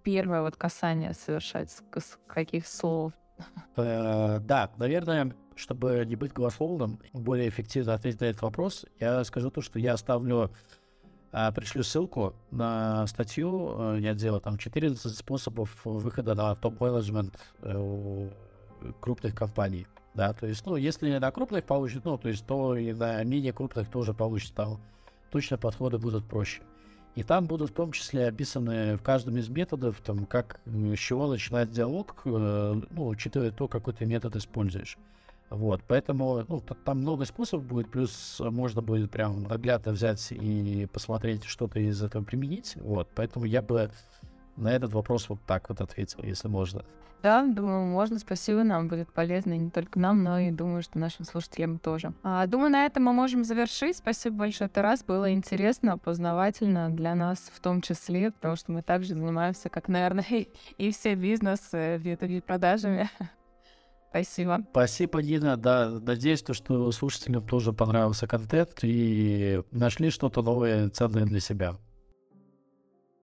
первое 0.02 0.44
вот 0.44 0.56
касание 0.56 1.14
совершать, 1.14 1.72
с, 1.72 1.84
с 1.98 2.18
каких 2.28 2.68
слов? 2.68 3.12
Э, 3.76 4.40
да, 4.40 4.72
наверное, 4.78 5.34
чтобы 5.56 6.06
не 6.08 6.16
быть 6.16 6.34
голословным, 6.34 7.00
более 7.14 7.50
эффективно 7.50 7.94
ответить 7.94 8.22
на 8.22 8.26
этот 8.26 8.42
вопрос, 8.42 8.86
я 9.00 9.24
скажу 9.24 9.50
то, 9.50 9.62
что 9.62 9.80
я 9.80 9.94
оставлю, 9.94 10.52
а, 11.32 11.52
пришлю 11.52 11.84
ссылку 11.84 12.34
на 12.52 13.06
статью, 13.08 13.98
я 13.98 14.14
делал 14.14 14.40
там 14.40 14.58
14 14.58 15.16
способов 15.16 15.86
выхода 15.86 16.36
на 16.36 16.56
топ-менеджмент 16.56 17.38
э, 17.62 18.30
крупных 19.00 19.36
компаний. 19.36 19.88
Да, 20.14 20.34
то 20.34 20.46
есть, 20.46 20.66
ну, 20.66 20.76
если 20.76 21.18
на 21.18 21.32
крупных 21.32 21.64
получит, 21.64 22.04
ну, 22.04 22.18
то 22.18 22.28
есть, 22.28 22.46
то 22.46 22.76
и 22.76 22.92
на 22.92 23.24
менее 23.24 23.54
крупных 23.54 23.90
тоже 23.90 24.14
получится, 24.14 24.54
там 24.56 24.82
точно 25.32 25.58
подходы 25.58 25.98
будут 25.98 26.26
проще. 26.26 26.62
И 27.16 27.24
там 27.24 27.46
будут 27.46 27.72
в 27.72 27.74
том 27.74 27.92
числе 27.92 28.28
описаны 28.28 28.98
в 28.98 29.02
каждом 29.02 29.38
из 29.38 29.50
методов, 29.50 30.00
там, 30.02 30.26
как, 30.26 30.62
с 30.66 30.98
чего 31.00 31.28
начинать 31.28 31.72
диалог, 31.72 32.22
э, 32.26 32.82
ну, 32.90 33.08
учитывая 33.08 33.52
то, 33.52 33.68
какой 33.68 33.94
ты 33.94 34.06
метод 34.06 34.36
используешь. 34.36 34.98
Вот, 35.52 35.82
поэтому 35.86 36.46
ну, 36.48 36.62
там 36.62 37.00
много 37.00 37.26
способов 37.26 37.66
будет, 37.66 37.92
плюс 37.92 38.40
можно 38.40 38.82
будет 38.82 39.12
прям 39.12 39.44
наглядно 39.44 39.92
взять 39.92 40.32
и 40.32 40.88
посмотреть 40.94 41.44
что-то 41.44 41.78
из 41.80 42.02
этого 42.02 42.24
применить. 42.24 42.78
Вот, 42.78 43.10
поэтому 43.14 43.44
я 43.44 43.62
бы 43.62 43.92
на 44.56 44.72
этот 44.72 44.94
вопрос 44.94 45.28
вот 45.28 45.40
так 45.46 45.68
вот 45.68 45.82
ответил, 45.82 46.24
если 46.24 46.48
можно. 46.48 46.86
Да, 47.22 47.44
думаю, 47.46 47.86
можно. 47.86 48.18
Спасибо, 48.18 48.64
нам 48.64 48.88
будет 48.88 49.12
полезно 49.12 49.54
не 49.56 49.70
только 49.70 50.00
нам, 50.00 50.24
но 50.24 50.40
и 50.40 50.52
думаю, 50.52 50.82
что 50.82 50.98
нашим 50.98 51.26
слушателям 51.26 51.78
тоже. 51.80 52.14
А, 52.24 52.48
думаю, 52.48 52.72
на 52.72 52.86
этом 52.86 53.04
мы 53.04 53.14
можем 53.14 53.44
завершить. 53.44 53.98
Спасибо 53.98 54.38
большое, 54.38 54.70
Тарас. 54.70 55.04
Было 55.04 55.34
интересно, 55.34 55.98
познавательно 55.98 56.90
для 56.90 57.14
нас 57.14 57.52
в 57.54 57.60
том 57.60 57.82
числе, 57.82 58.32
потому 58.32 58.56
что 58.56 58.72
мы 58.72 58.82
также 58.82 59.16
занимаемся, 59.16 59.68
как, 59.70 59.90
наверное, 59.90 60.26
и, 60.30 60.48
и 60.78 60.92
все 60.92 61.14
бизнесы, 61.16 61.98
B2B-продажами. 61.98 63.10
Спасибо. 64.12 64.60
Спасибо, 64.72 65.24
Дина. 65.24 65.56
Да, 65.56 65.90
надеюсь, 65.90 66.44
то, 66.44 66.54
что 66.54 66.92
слушателям 66.92 67.48
тоже 67.48 67.72
понравился 67.72 68.28
контент 68.28 68.80
и 68.84 69.62
нашли 69.72 70.10
что-то 70.10 70.42
новое, 70.42 70.90
ценное 70.90 71.24
для 71.24 71.40
себя. 71.40 71.78